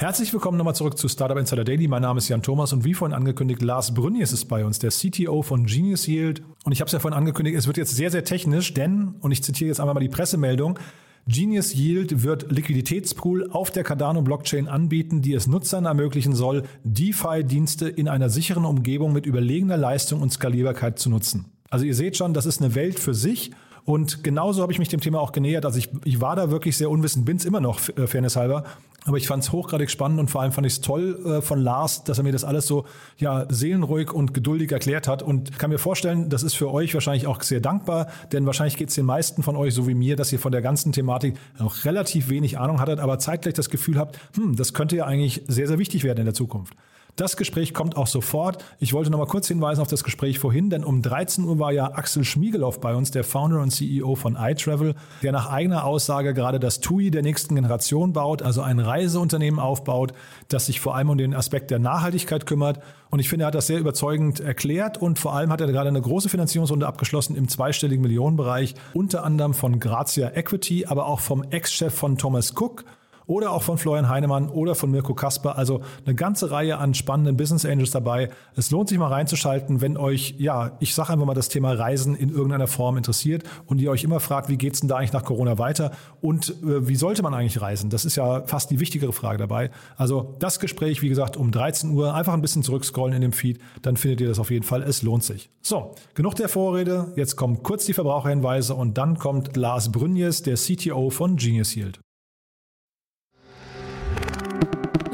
Herzlich 0.00 0.32
willkommen 0.32 0.56
nochmal 0.56 0.76
zurück 0.76 0.96
zu 0.96 1.08
Startup 1.08 1.36
Insider 1.36 1.64
Daily. 1.64 1.88
Mein 1.88 2.02
Name 2.02 2.18
ist 2.18 2.28
Jan 2.28 2.40
Thomas 2.40 2.72
und 2.72 2.84
wie 2.84 2.94
vorhin 2.94 3.16
angekündigt, 3.16 3.60
Lars 3.62 3.92
Brünjes 3.94 4.30
ist 4.30 4.44
bei 4.44 4.64
uns, 4.64 4.78
der 4.78 4.90
CTO 4.90 5.42
von 5.42 5.66
Genius 5.66 6.06
Yield. 6.06 6.40
Und 6.64 6.70
ich 6.70 6.80
habe 6.80 6.86
es 6.86 6.92
ja 6.92 7.00
vorhin 7.00 7.18
angekündigt, 7.18 7.58
es 7.58 7.66
wird 7.66 7.78
jetzt 7.78 7.96
sehr, 7.96 8.12
sehr 8.12 8.22
technisch, 8.22 8.72
denn, 8.74 9.16
und 9.18 9.32
ich 9.32 9.42
zitiere 9.42 9.66
jetzt 9.66 9.80
einmal 9.80 9.94
mal 9.94 10.00
die 10.00 10.08
Pressemeldung, 10.08 10.78
Genius 11.26 11.74
Yield 11.74 12.22
wird 12.22 12.48
Liquiditätspool 12.48 13.50
auf 13.50 13.72
der 13.72 13.82
Cardano 13.82 14.22
Blockchain 14.22 14.68
anbieten, 14.68 15.20
die 15.20 15.34
es 15.34 15.48
Nutzern 15.48 15.84
ermöglichen 15.86 16.32
soll, 16.32 16.62
DeFi-Dienste 16.84 17.88
in 17.88 18.06
einer 18.06 18.30
sicheren 18.30 18.66
Umgebung 18.66 19.12
mit 19.12 19.26
überlegener 19.26 19.76
Leistung 19.76 20.22
und 20.22 20.32
Skalierbarkeit 20.32 21.00
zu 21.00 21.10
nutzen. 21.10 21.46
Also 21.70 21.84
ihr 21.84 21.96
seht 21.96 22.16
schon, 22.16 22.34
das 22.34 22.46
ist 22.46 22.62
eine 22.62 22.76
Welt 22.76 23.00
für 23.00 23.14
sich. 23.14 23.50
Und 23.88 24.22
genauso 24.22 24.60
habe 24.60 24.70
ich 24.70 24.78
mich 24.78 24.90
dem 24.90 25.00
Thema 25.00 25.18
auch 25.18 25.32
genähert. 25.32 25.64
Also 25.64 25.78
ich, 25.78 25.88
ich 26.04 26.20
war 26.20 26.36
da 26.36 26.50
wirklich 26.50 26.76
sehr 26.76 26.90
unwissend, 26.90 27.24
bin 27.24 27.38
es 27.38 27.46
immer 27.46 27.62
noch, 27.62 27.80
äh, 27.96 28.06
Fairness 28.06 28.36
halber. 28.36 28.64
Aber 29.06 29.16
ich 29.16 29.26
fand 29.26 29.42
es 29.42 29.50
hochgradig 29.50 29.90
spannend 29.90 30.20
und 30.20 30.30
vor 30.30 30.42
allem 30.42 30.52
fand 30.52 30.66
ich 30.66 30.74
es 30.74 30.82
toll 30.82 31.18
äh, 31.24 31.40
von 31.40 31.58
Lars, 31.58 32.04
dass 32.04 32.18
er 32.18 32.24
mir 32.24 32.32
das 32.32 32.44
alles 32.44 32.66
so 32.66 32.84
ja, 33.16 33.46
seelenruhig 33.48 34.12
und 34.12 34.34
geduldig 34.34 34.72
erklärt 34.72 35.08
hat. 35.08 35.22
Und 35.22 35.58
kann 35.58 35.70
mir 35.70 35.78
vorstellen, 35.78 36.28
das 36.28 36.42
ist 36.42 36.52
für 36.52 36.70
euch 36.70 36.92
wahrscheinlich 36.92 37.26
auch 37.26 37.40
sehr 37.40 37.60
dankbar, 37.60 38.08
denn 38.30 38.44
wahrscheinlich 38.44 38.76
geht 38.76 38.90
es 38.90 38.94
den 38.94 39.06
meisten 39.06 39.42
von 39.42 39.56
euch 39.56 39.72
so 39.72 39.88
wie 39.88 39.94
mir, 39.94 40.16
dass 40.16 40.30
ihr 40.34 40.38
von 40.38 40.52
der 40.52 40.60
ganzen 40.60 40.92
Thematik 40.92 41.38
noch 41.58 41.86
relativ 41.86 42.28
wenig 42.28 42.58
Ahnung 42.58 42.80
hattet, 42.80 42.98
aber 43.00 43.18
zeitgleich 43.18 43.54
das 43.54 43.70
Gefühl 43.70 43.96
habt, 43.96 44.18
hm, 44.34 44.54
das 44.54 44.74
könnte 44.74 44.96
ja 44.96 45.06
eigentlich 45.06 45.44
sehr, 45.48 45.66
sehr 45.66 45.78
wichtig 45.78 46.04
werden 46.04 46.18
in 46.18 46.26
der 46.26 46.34
Zukunft. 46.34 46.74
Das 47.18 47.36
Gespräch 47.36 47.74
kommt 47.74 47.96
auch 47.96 48.06
sofort. 48.06 48.64
Ich 48.78 48.92
wollte 48.92 49.10
noch 49.10 49.18
mal 49.18 49.26
kurz 49.26 49.48
hinweisen 49.48 49.80
auf 49.80 49.88
das 49.88 50.04
Gespräch 50.04 50.38
vorhin, 50.38 50.70
denn 50.70 50.84
um 50.84 51.02
13 51.02 51.42
Uhr 51.42 51.58
war 51.58 51.72
ja 51.72 51.86
Axel 51.94 52.22
Schmiegelow 52.22 52.78
bei 52.80 52.94
uns, 52.94 53.10
der 53.10 53.24
Founder 53.24 53.60
und 53.60 53.72
CEO 53.72 54.14
von 54.14 54.36
iTravel, 54.36 54.94
der 55.24 55.32
nach 55.32 55.50
eigener 55.50 55.82
Aussage 55.82 56.32
gerade 56.32 56.60
das 56.60 56.78
TUI 56.78 57.10
der 57.10 57.22
nächsten 57.22 57.56
Generation 57.56 58.12
baut, 58.12 58.42
also 58.42 58.62
ein 58.62 58.78
Reiseunternehmen 58.78 59.58
aufbaut, 59.58 60.12
das 60.46 60.66
sich 60.66 60.78
vor 60.78 60.94
allem 60.94 61.10
um 61.10 61.18
den 61.18 61.34
Aspekt 61.34 61.72
der 61.72 61.80
Nachhaltigkeit 61.80 62.46
kümmert. 62.46 62.78
Und 63.10 63.18
ich 63.18 63.28
finde, 63.28 63.46
er 63.46 63.46
hat 63.48 63.56
das 63.56 63.66
sehr 63.66 63.80
überzeugend 63.80 64.38
erklärt 64.38 64.96
und 64.96 65.18
vor 65.18 65.34
allem 65.34 65.50
hat 65.50 65.60
er 65.60 65.66
gerade 65.66 65.88
eine 65.88 66.00
große 66.00 66.28
Finanzierungsrunde 66.28 66.86
abgeschlossen 66.86 67.34
im 67.34 67.48
zweistelligen 67.48 68.02
Millionenbereich, 68.02 68.76
unter 68.94 69.24
anderem 69.24 69.54
von 69.54 69.80
Grazia 69.80 70.30
Equity, 70.36 70.86
aber 70.86 71.06
auch 71.06 71.18
vom 71.18 71.42
Ex-Chef 71.50 71.92
von 71.92 72.16
Thomas 72.16 72.54
Cook 72.56 72.84
oder 73.28 73.52
auch 73.52 73.62
von 73.62 73.78
Florian 73.78 74.08
Heinemann 74.08 74.48
oder 74.48 74.74
von 74.74 74.90
Mirko 74.90 75.14
Kasper. 75.14 75.56
Also 75.56 75.82
eine 76.04 76.16
ganze 76.16 76.50
Reihe 76.50 76.78
an 76.78 76.94
spannenden 76.94 77.36
Business 77.36 77.64
Angels 77.64 77.92
dabei. 77.92 78.30
Es 78.56 78.70
lohnt 78.70 78.88
sich 78.88 78.98
mal 78.98 79.12
reinzuschalten, 79.12 79.80
wenn 79.80 79.96
euch, 79.96 80.34
ja, 80.38 80.72
ich 80.80 80.94
sage 80.94 81.12
einfach 81.12 81.26
mal 81.26 81.34
das 81.34 81.48
Thema 81.48 81.74
Reisen 81.74 82.16
in 82.16 82.30
irgendeiner 82.30 82.66
Form 82.66 82.96
interessiert 82.96 83.44
und 83.66 83.80
ihr 83.80 83.90
euch 83.90 84.02
immer 84.02 84.18
fragt, 84.18 84.48
wie 84.48 84.56
geht's 84.56 84.80
denn 84.80 84.88
da 84.88 84.96
eigentlich 84.96 85.12
nach 85.12 85.24
Corona 85.24 85.58
weiter 85.58 85.92
und 86.22 86.50
äh, 86.62 86.88
wie 86.88 86.96
sollte 86.96 87.22
man 87.22 87.34
eigentlich 87.34 87.60
reisen? 87.60 87.90
Das 87.90 88.06
ist 88.06 88.16
ja 88.16 88.42
fast 88.46 88.70
die 88.70 88.80
wichtigere 88.80 89.12
Frage 89.12 89.38
dabei. 89.38 89.70
Also 89.96 90.34
das 90.38 90.58
Gespräch, 90.58 91.02
wie 91.02 91.10
gesagt, 91.10 91.36
um 91.36 91.50
13 91.50 91.92
Uhr, 91.92 92.14
einfach 92.14 92.32
ein 92.32 92.40
bisschen 92.40 92.62
zurückscrollen 92.62 93.14
in 93.14 93.20
dem 93.20 93.32
Feed, 93.32 93.60
dann 93.82 93.98
findet 93.98 94.22
ihr 94.22 94.28
das 94.28 94.38
auf 94.38 94.50
jeden 94.50 94.64
Fall. 94.64 94.82
Es 94.82 95.02
lohnt 95.02 95.22
sich. 95.22 95.50
So, 95.60 95.94
genug 96.14 96.34
der 96.36 96.48
Vorrede. 96.48 97.12
Jetzt 97.14 97.36
kommen 97.36 97.62
kurz 97.62 97.84
die 97.84 97.92
Verbraucherhinweise 97.92 98.74
und 98.74 98.96
dann 98.96 99.18
kommt 99.18 99.54
Lars 99.54 99.92
Brünjes, 99.92 100.42
der 100.42 100.54
CTO 100.54 101.10
von 101.10 101.36
Genius 101.36 101.76
Yield. 101.76 102.00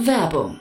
Werbung. 0.04 0.60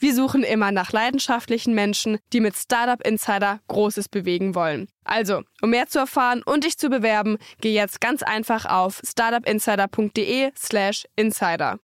Wir 0.01 0.13
suchen 0.15 0.41
immer 0.41 0.71
nach 0.71 0.91
leidenschaftlichen 0.91 1.75
Menschen, 1.75 2.17
die 2.33 2.39
mit 2.39 2.55
Startup 2.55 2.99
Insider 3.05 3.59
Großes 3.67 4.09
bewegen 4.09 4.55
wollen. 4.55 4.87
Also, 5.03 5.43
um 5.61 5.69
mehr 5.69 5.85
zu 5.89 5.99
erfahren 5.99 6.41
und 6.43 6.63
dich 6.63 6.79
zu 6.79 6.89
bewerben, 6.89 7.37
geh 7.59 7.71
jetzt 7.71 8.01
ganz 8.01 8.23
einfach 8.23 8.65
auf 8.65 8.99
startupinsider.de/slash 9.07 11.05
insider. 11.15 11.77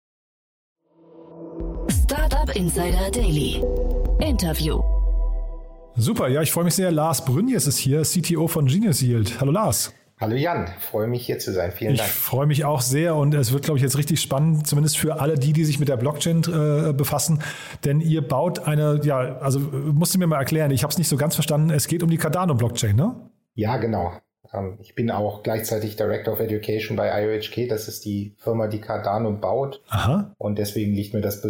Startup 1.90 2.54
Insider 2.54 3.10
Daily. 3.10 3.60
Interview. 4.20 4.80
Super, 5.96 6.28
ja, 6.28 6.40
ich 6.40 6.52
freue 6.52 6.62
mich 6.66 6.74
sehr. 6.74 6.92
Lars 6.92 7.24
Brünjes 7.24 7.66
ist 7.66 7.78
hier, 7.78 8.02
CTO 8.02 8.46
von 8.46 8.66
Genius 8.66 9.02
Yield. 9.02 9.40
Hallo 9.40 9.50
Lars. 9.50 9.92
Hallo 10.20 10.36
Jan, 10.36 10.68
freue 10.78 11.08
mich 11.08 11.26
hier 11.26 11.40
zu 11.40 11.52
sein. 11.52 11.72
Vielen 11.72 11.94
ich 11.94 11.98
Dank. 11.98 12.10
Ich 12.10 12.16
freue 12.16 12.46
mich 12.46 12.64
auch 12.64 12.80
sehr 12.80 13.16
und 13.16 13.34
es 13.34 13.52
wird, 13.52 13.64
glaube 13.64 13.78
ich, 13.78 13.82
jetzt 13.82 13.98
richtig 13.98 14.20
spannend, 14.20 14.66
zumindest 14.66 14.96
für 14.96 15.20
alle 15.20 15.34
die, 15.34 15.52
die 15.52 15.64
sich 15.64 15.80
mit 15.80 15.88
der 15.88 15.96
Blockchain 15.96 16.42
äh, 16.44 16.92
befassen. 16.92 17.42
Denn 17.84 18.00
ihr 18.00 18.26
baut 18.26 18.60
eine, 18.60 19.00
ja, 19.02 19.38
also 19.38 19.58
musst 19.58 20.14
du 20.14 20.18
mir 20.18 20.28
mal 20.28 20.38
erklären, 20.38 20.70
ich 20.70 20.84
habe 20.84 20.92
es 20.92 20.98
nicht 20.98 21.08
so 21.08 21.16
ganz 21.16 21.34
verstanden. 21.34 21.70
Es 21.70 21.88
geht 21.88 22.04
um 22.04 22.10
die 22.10 22.16
Cardano-Blockchain, 22.16 22.94
ne? 22.94 23.28
Ja, 23.54 23.76
genau. 23.78 24.12
Ähm, 24.52 24.78
ich 24.80 24.94
bin 24.94 25.10
auch 25.10 25.42
gleichzeitig 25.42 25.96
Director 25.96 26.34
of 26.34 26.40
Education 26.40 26.96
bei 26.96 27.10
IOHK. 27.22 27.68
Das 27.68 27.88
ist 27.88 28.04
die 28.04 28.36
Firma, 28.38 28.68
die 28.68 28.80
Cardano 28.80 29.32
baut. 29.32 29.82
Aha. 29.88 30.32
Und 30.38 30.58
deswegen 30.58 30.94
liegt 30.94 31.12
mir 31.12 31.22
das 31.22 31.42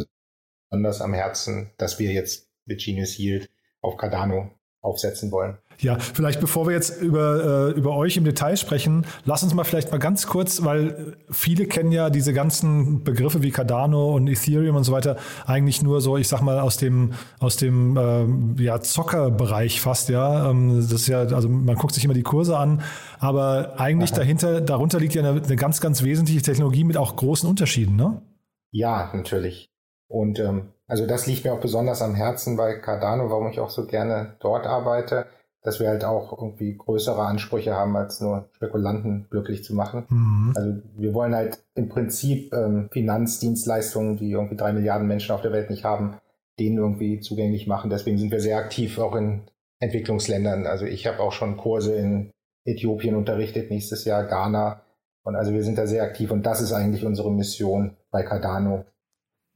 besonders 0.70 1.02
am 1.02 1.12
Herzen, 1.12 1.70
dass 1.76 1.98
wir 1.98 2.12
jetzt 2.12 2.48
mit 2.64 2.82
Genius 2.82 3.18
Yield 3.18 3.50
auf 3.82 3.98
Cardano 3.98 4.50
aufsetzen 4.80 5.30
wollen. 5.30 5.58
Ja, 5.78 5.98
vielleicht 5.98 6.40
bevor 6.40 6.66
wir 6.66 6.74
jetzt 6.74 7.00
über, 7.00 7.70
äh, 7.70 7.78
über 7.78 7.96
euch 7.96 8.16
im 8.16 8.24
Detail 8.24 8.56
sprechen, 8.56 9.06
lass 9.24 9.42
uns 9.42 9.54
mal 9.54 9.64
vielleicht 9.64 9.90
mal 9.90 9.98
ganz 9.98 10.26
kurz, 10.26 10.64
weil 10.64 11.16
viele 11.30 11.66
kennen 11.66 11.92
ja 11.92 12.10
diese 12.10 12.32
ganzen 12.32 13.04
Begriffe 13.04 13.42
wie 13.42 13.50
Cardano 13.50 14.14
und 14.14 14.28
Ethereum 14.28 14.76
und 14.76 14.84
so 14.84 14.92
weiter 14.92 15.16
eigentlich 15.46 15.82
nur 15.82 16.00
so, 16.00 16.16
ich 16.16 16.28
sag 16.28 16.42
mal, 16.42 16.60
aus 16.60 16.76
dem, 16.76 17.12
aus 17.40 17.56
dem 17.56 17.96
ähm, 17.96 18.56
ja, 18.58 18.80
Zockerbereich 18.80 19.80
fast, 19.80 20.08
ja. 20.08 20.50
Ähm, 20.50 20.76
das 20.76 20.92
ist 20.92 21.08
ja, 21.08 21.20
also 21.20 21.48
man 21.48 21.76
guckt 21.76 21.94
sich 21.94 22.04
immer 22.04 22.14
die 22.14 22.22
Kurse 22.22 22.56
an, 22.56 22.82
aber 23.18 23.74
eigentlich 23.78 24.12
Aha. 24.12 24.20
dahinter, 24.20 24.60
darunter 24.60 25.00
liegt 25.00 25.14
ja 25.14 25.22
eine, 25.22 25.42
eine 25.42 25.56
ganz, 25.56 25.80
ganz 25.80 26.02
wesentliche 26.02 26.42
Technologie 26.42 26.84
mit 26.84 26.96
auch 26.96 27.16
großen 27.16 27.48
Unterschieden, 27.48 27.96
ne? 27.96 28.22
Ja, 28.70 29.10
natürlich. 29.14 29.68
Und 30.08 30.38
ähm, 30.38 30.72
also 30.86 31.06
das 31.06 31.26
liegt 31.26 31.44
mir 31.44 31.52
auch 31.52 31.60
besonders 31.60 32.02
am 32.02 32.14
Herzen 32.14 32.56
bei 32.56 32.74
Cardano, 32.74 33.30
warum 33.30 33.48
ich 33.48 33.60
auch 33.60 33.70
so 33.70 33.86
gerne 33.86 34.36
dort 34.40 34.66
arbeite, 34.66 35.26
dass 35.64 35.80
wir 35.80 35.88
halt 35.88 36.04
auch 36.04 36.30
irgendwie 36.32 36.76
größere 36.76 37.22
Ansprüche 37.22 37.74
haben, 37.74 37.96
als 37.96 38.20
nur 38.20 38.48
Spekulanten 38.52 39.26
glücklich 39.30 39.64
zu 39.64 39.74
machen. 39.74 40.04
Mhm. 40.08 40.52
Also 40.54 40.78
wir 40.96 41.14
wollen 41.14 41.34
halt 41.34 41.64
im 41.74 41.88
Prinzip 41.88 42.52
ähm, 42.54 42.88
Finanzdienstleistungen, 42.92 44.16
die 44.16 44.30
irgendwie 44.30 44.56
drei 44.56 44.72
Milliarden 44.72 45.08
Menschen 45.08 45.34
auf 45.34 45.42
der 45.42 45.52
Welt 45.52 45.70
nicht 45.70 45.84
haben, 45.84 46.18
denen 46.60 46.78
irgendwie 46.78 47.20
zugänglich 47.20 47.66
machen. 47.66 47.90
Deswegen 47.90 48.18
sind 48.18 48.30
wir 48.30 48.40
sehr 48.40 48.58
aktiv 48.58 48.98
auch 48.98 49.16
in 49.16 49.42
Entwicklungsländern. 49.80 50.66
Also 50.66 50.84
ich 50.84 51.06
habe 51.06 51.20
auch 51.20 51.32
schon 51.32 51.56
Kurse 51.56 51.96
in 51.96 52.30
Äthiopien 52.64 53.16
unterrichtet, 53.16 53.70
nächstes 53.70 54.04
Jahr 54.04 54.24
Ghana. 54.24 54.82
Und 55.24 55.34
also 55.34 55.52
wir 55.52 55.64
sind 55.64 55.78
da 55.78 55.86
sehr 55.86 56.02
aktiv 56.02 56.30
und 56.30 56.44
das 56.44 56.60
ist 56.60 56.72
eigentlich 56.72 57.04
unsere 57.04 57.32
Mission 57.32 57.96
bei 58.10 58.22
Cardano, 58.22 58.84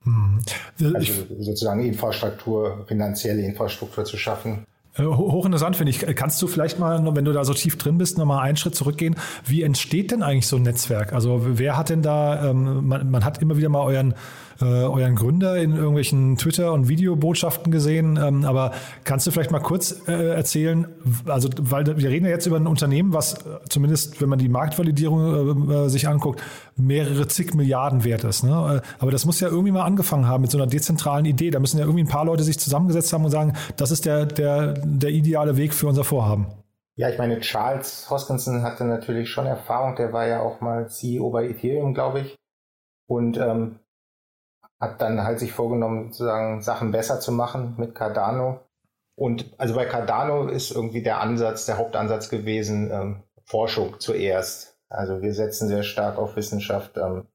hm. 0.04 0.40
Also 0.94 1.12
sozusagen 1.40 1.84
Infrastruktur, 1.84 2.84
finanzielle 2.86 3.42
Infrastruktur 3.42 4.04
zu 4.04 4.16
schaffen. 4.16 4.66
Äh, 4.98 5.04
hochinteressant 5.04 5.76
finde 5.76 5.90
ich. 5.90 6.00
Kannst 6.16 6.40
du 6.42 6.46
vielleicht 6.46 6.78
mal, 6.78 7.14
wenn 7.14 7.24
du 7.24 7.32
da 7.32 7.44
so 7.44 7.54
tief 7.54 7.78
drin 7.78 7.98
bist, 7.98 8.18
nochmal 8.18 8.42
einen 8.42 8.56
Schritt 8.56 8.74
zurückgehen? 8.74 9.16
Wie 9.44 9.62
entsteht 9.62 10.10
denn 10.10 10.22
eigentlich 10.22 10.46
so 10.46 10.56
ein 10.56 10.62
Netzwerk? 10.62 11.12
Also 11.12 11.42
wer 11.44 11.76
hat 11.76 11.90
denn 11.90 12.02
da, 12.02 12.50
ähm, 12.50 12.86
man, 12.86 13.10
man, 13.10 13.24
hat 13.24 13.40
immer 13.40 13.56
wieder 13.56 13.68
mal 13.68 13.82
euren 13.82 14.14
äh, 14.60 14.64
euren 14.64 15.14
Gründer 15.14 15.56
in 15.56 15.76
irgendwelchen 15.76 16.36
Twitter- 16.36 16.72
und 16.72 16.88
Videobotschaften 16.88 17.70
gesehen. 17.70 18.18
Ähm, 18.22 18.44
aber 18.44 18.72
kannst 19.04 19.26
du 19.26 19.30
vielleicht 19.30 19.50
mal 19.50 19.60
kurz 19.60 20.02
äh, 20.08 20.34
erzählen, 20.34 20.86
also 21.26 21.48
weil 21.60 21.86
wir 21.86 22.10
reden 22.10 22.26
ja 22.26 22.32
jetzt 22.32 22.46
über 22.46 22.56
ein 22.56 22.66
Unternehmen, 22.66 23.12
was 23.12 23.34
äh, 23.34 23.58
zumindest, 23.68 24.20
wenn 24.20 24.28
man 24.28 24.38
die 24.38 24.48
Marktvalidierung 24.48 25.70
äh, 25.70 25.88
sich 25.88 26.08
anguckt, 26.08 26.42
mehrere 26.76 27.28
zig 27.28 27.54
Milliarden 27.54 28.04
wert 28.04 28.24
ist. 28.24 28.44
Ne? 28.44 28.82
Äh, 28.82 28.88
aber 28.98 29.10
das 29.10 29.24
muss 29.24 29.40
ja 29.40 29.48
irgendwie 29.48 29.72
mal 29.72 29.84
angefangen 29.84 30.26
haben 30.26 30.42
mit 30.42 30.50
so 30.50 30.58
einer 30.58 30.66
dezentralen 30.66 31.24
Idee. 31.24 31.50
Da 31.50 31.60
müssen 31.60 31.78
ja 31.78 31.84
irgendwie 31.84 32.04
ein 32.04 32.08
paar 32.08 32.24
Leute 32.24 32.42
sich 32.42 32.58
zusammengesetzt 32.58 33.12
haben 33.12 33.24
und 33.24 33.30
sagen, 33.30 33.54
das 33.76 33.90
ist 33.90 34.06
der, 34.06 34.26
der, 34.26 34.74
der 34.74 35.10
ideale 35.10 35.56
Weg 35.56 35.74
für 35.74 35.86
unser 35.86 36.04
Vorhaben. 36.04 36.46
Ja, 36.96 37.08
ich 37.08 37.18
meine, 37.18 37.38
Charles 37.38 38.10
Hoskinson 38.10 38.62
hatte 38.62 38.84
natürlich 38.84 39.30
schon 39.30 39.46
Erfahrung. 39.46 39.94
Der 39.94 40.12
war 40.12 40.26
ja 40.26 40.40
auch 40.40 40.60
mal 40.60 40.88
CEO 40.88 41.30
bei 41.30 41.48
Ethereum, 41.48 41.94
glaube 41.94 42.20
ich. 42.20 42.36
Und 43.06 43.38
ähm, 43.38 43.78
hat 44.80 45.00
dann 45.00 45.24
halt 45.24 45.38
sich 45.38 45.52
vorgenommen, 45.52 46.12
sozusagen 46.12 46.60
Sachen 46.62 46.90
besser 46.90 47.20
zu 47.20 47.32
machen 47.32 47.74
mit 47.78 47.94
Cardano. 47.94 48.60
Und 49.16 49.52
also 49.58 49.74
bei 49.74 49.84
Cardano 49.84 50.48
ist 50.48 50.70
irgendwie 50.70 51.02
der 51.02 51.20
Ansatz, 51.20 51.66
der 51.66 51.78
Hauptansatz 51.78 52.28
gewesen, 52.28 52.90
ähm, 52.92 53.22
Forschung 53.44 53.98
zuerst. 53.98 54.78
Also 54.88 55.20
wir 55.22 55.34
setzen 55.34 55.68
sehr 55.68 55.82
stark 55.82 56.18
auf 56.18 56.36
Wissenschaft. 56.36 56.96
Ähm, 56.96 57.26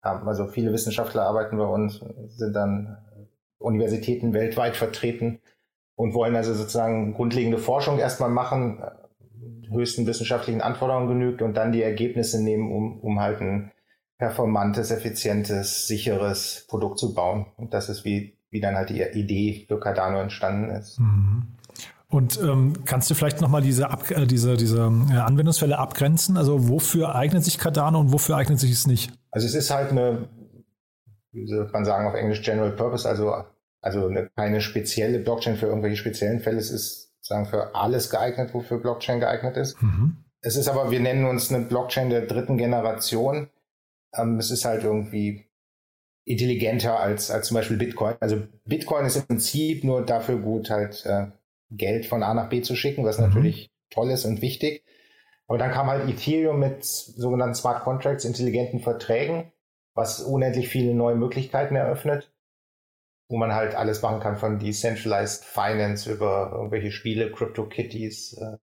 also 0.00 0.46
viele 0.46 0.72
Wissenschaftler 0.72 1.22
arbeiten 1.22 1.58
bei 1.58 1.66
uns, 1.66 2.00
sind 2.28 2.54
dann 2.54 2.96
Universitäten 3.58 4.32
weltweit 4.32 4.76
vertreten 4.76 5.40
und 5.96 6.14
wollen 6.14 6.36
also 6.36 6.54
sozusagen 6.54 7.14
grundlegende 7.14 7.58
Forschung 7.58 7.98
erstmal 7.98 8.30
machen, 8.30 8.82
höchsten 9.70 10.06
wissenschaftlichen 10.06 10.60
Anforderungen 10.60 11.08
genügt 11.08 11.42
und 11.42 11.54
dann 11.54 11.72
die 11.72 11.82
Ergebnisse 11.82 12.42
nehmen, 12.42 12.72
um, 12.72 13.00
um 13.00 13.20
halt 13.20 13.40
ein 13.40 13.72
performantes, 14.18 14.90
effizientes, 14.90 15.86
sicheres 15.86 16.66
Produkt 16.68 16.98
zu 16.98 17.14
bauen. 17.14 17.46
Und 17.56 17.72
das 17.72 17.88
ist 17.88 18.04
wie, 18.04 18.36
wie 18.50 18.60
dann 18.60 18.74
halt 18.74 18.90
die 18.90 19.00
Idee 19.00 19.64
für 19.66 19.78
Cardano 19.78 20.20
entstanden 20.20 20.70
ist. 20.70 20.98
Mhm. 20.98 21.54
Und 22.10 22.40
ähm, 22.42 22.84
kannst 22.86 23.10
du 23.10 23.14
vielleicht 23.14 23.40
nochmal 23.40 23.60
diese, 23.60 23.90
Ab 23.90 24.10
äh, 24.10 24.26
diese, 24.26 24.56
diese 24.56 24.78
äh, 25.10 25.16
Anwendungsfälle 25.16 25.78
abgrenzen? 25.78 26.36
Also 26.36 26.68
wofür 26.68 27.14
eignet 27.14 27.44
sich 27.44 27.58
Cardano 27.58 28.00
und 28.00 28.12
wofür 28.12 28.36
eignet 28.36 28.58
sich 28.58 28.72
es 28.72 28.86
nicht? 28.86 29.12
Also 29.30 29.46
es 29.46 29.54
ist 29.54 29.70
halt 29.70 29.90
eine, 29.90 30.28
wie 31.32 31.46
soll 31.46 31.68
man 31.70 31.84
sagen 31.84 32.08
auf 32.08 32.14
Englisch, 32.14 32.42
General 32.42 32.72
Purpose, 32.72 33.06
also, 33.06 33.34
also 33.82 34.06
eine, 34.06 34.30
keine 34.34 34.62
spezielle 34.62 35.18
Blockchain 35.18 35.56
für 35.56 35.66
irgendwelche 35.66 35.96
speziellen 35.96 36.40
Fälle. 36.40 36.58
Es 36.58 36.70
ist 36.70 37.12
sagen 37.20 37.46
für 37.46 37.74
alles 37.74 38.10
geeignet, 38.10 38.54
wofür 38.54 38.78
Blockchain 38.78 39.20
geeignet 39.20 39.56
ist. 39.56 39.80
Mhm. 39.82 40.16
Es 40.40 40.56
ist 40.56 40.68
aber, 40.68 40.90
wir 40.90 41.00
nennen 41.00 41.26
uns 41.26 41.52
eine 41.52 41.64
Blockchain 41.64 42.10
der 42.10 42.22
dritten 42.22 42.56
Generation. 42.56 43.48
Ähm, 44.14 44.38
es 44.38 44.50
ist 44.50 44.64
halt 44.64 44.84
irgendwie 44.84 45.48
intelligenter 46.24 47.00
als, 47.00 47.30
als 47.30 47.48
zum 47.48 47.56
Beispiel 47.56 47.78
Bitcoin. 47.78 48.16
Also 48.20 48.46
Bitcoin 48.64 49.06
ist 49.06 49.16
im 49.16 49.26
Prinzip 49.26 49.82
nur 49.84 50.04
dafür 50.04 50.38
gut, 50.38 50.70
halt 50.70 51.04
äh, 51.06 51.28
Geld 51.70 52.06
von 52.06 52.22
A 52.22 52.34
nach 52.34 52.48
B 52.48 52.60
zu 52.60 52.76
schicken, 52.76 53.04
was 53.04 53.18
mhm. 53.18 53.26
natürlich 53.26 53.70
toll 53.90 54.10
ist 54.10 54.24
und 54.24 54.42
wichtig. 54.42 54.84
Aber 55.46 55.56
dann 55.56 55.70
kam 55.70 55.86
halt 55.86 56.08
Ethereum 56.08 56.60
mit 56.60 56.84
sogenannten 56.84 57.54
Smart 57.54 57.82
Contracts, 57.82 58.26
intelligenten 58.26 58.80
Verträgen, 58.80 59.50
was 59.94 60.20
unendlich 60.20 60.68
viele 60.68 60.94
neue 60.94 61.16
Möglichkeiten 61.16 61.74
eröffnet, 61.74 62.30
wo 63.28 63.38
man 63.38 63.54
halt 63.54 63.74
alles 63.74 64.02
machen 64.02 64.20
kann 64.20 64.36
von 64.36 64.58
Decentralized 64.58 65.44
Finance 65.44 66.12
über 66.12 66.52
irgendwelche 66.54 66.90
Spiele, 66.90 67.32
CryptoKitties 67.32 68.34
äh, 68.34 68.58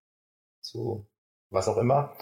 zu 0.61 1.07
was 1.49 1.67
auch 1.67 1.77
immer. 1.77 2.15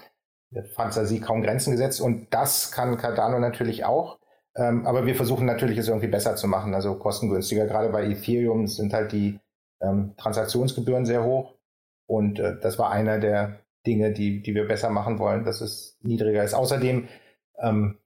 Fantasie 0.75 1.19
kaum 1.19 1.41
Grenzen 1.41 1.71
gesetzt 1.71 2.01
und 2.01 2.27
das 2.31 2.71
kann 2.71 2.97
Cardano 2.97 3.39
natürlich 3.39 3.85
auch. 3.85 4.19
Ähm, 4.55 4.85
aber 4.85 5.05
wir 5.05 5.15
versuchen 5.15 5.45
natürlich 5.45 5.77
es 5.77 5.87
irgendwie 5.87 6.07
besser 6.07 6.35
zu 6.35 6.47
machen, 6.47 6.75
also 6.75 6.95
kostengünstiger. 6.95 7.65
Gerade 7.65 7.89
bei 7.89 8.05
Ethereum 8.05 8.67
sind 8.67 8.93
halt 8.93 9.11
die 9.11 9.39
ähm, 9.81 10.13
Transaktionsgebühren 10.17 11.05
sehr 11.05 11.23
hoch. 11.23 11.55
Und 12.05 12.39
äh, 12.39 12.59
das 12.61 12.77
war 12.77 12.91
einer 12.91 13.19
der 13.19 13.59
Dinge, 13.85 14.11
die, 14.11 14.41
die 14.41 14.53
wir 14.55 14.67
besser 14.67 14.89
machen 14.89 15.19
wollen, 15.19 15.43
dass 15.43 15.61
es 15.61 15.97
niedriger 16.01 16.43
ist. 16.43 16.53
Außerdem 16.53 17.07
ähm, 17.59 17.97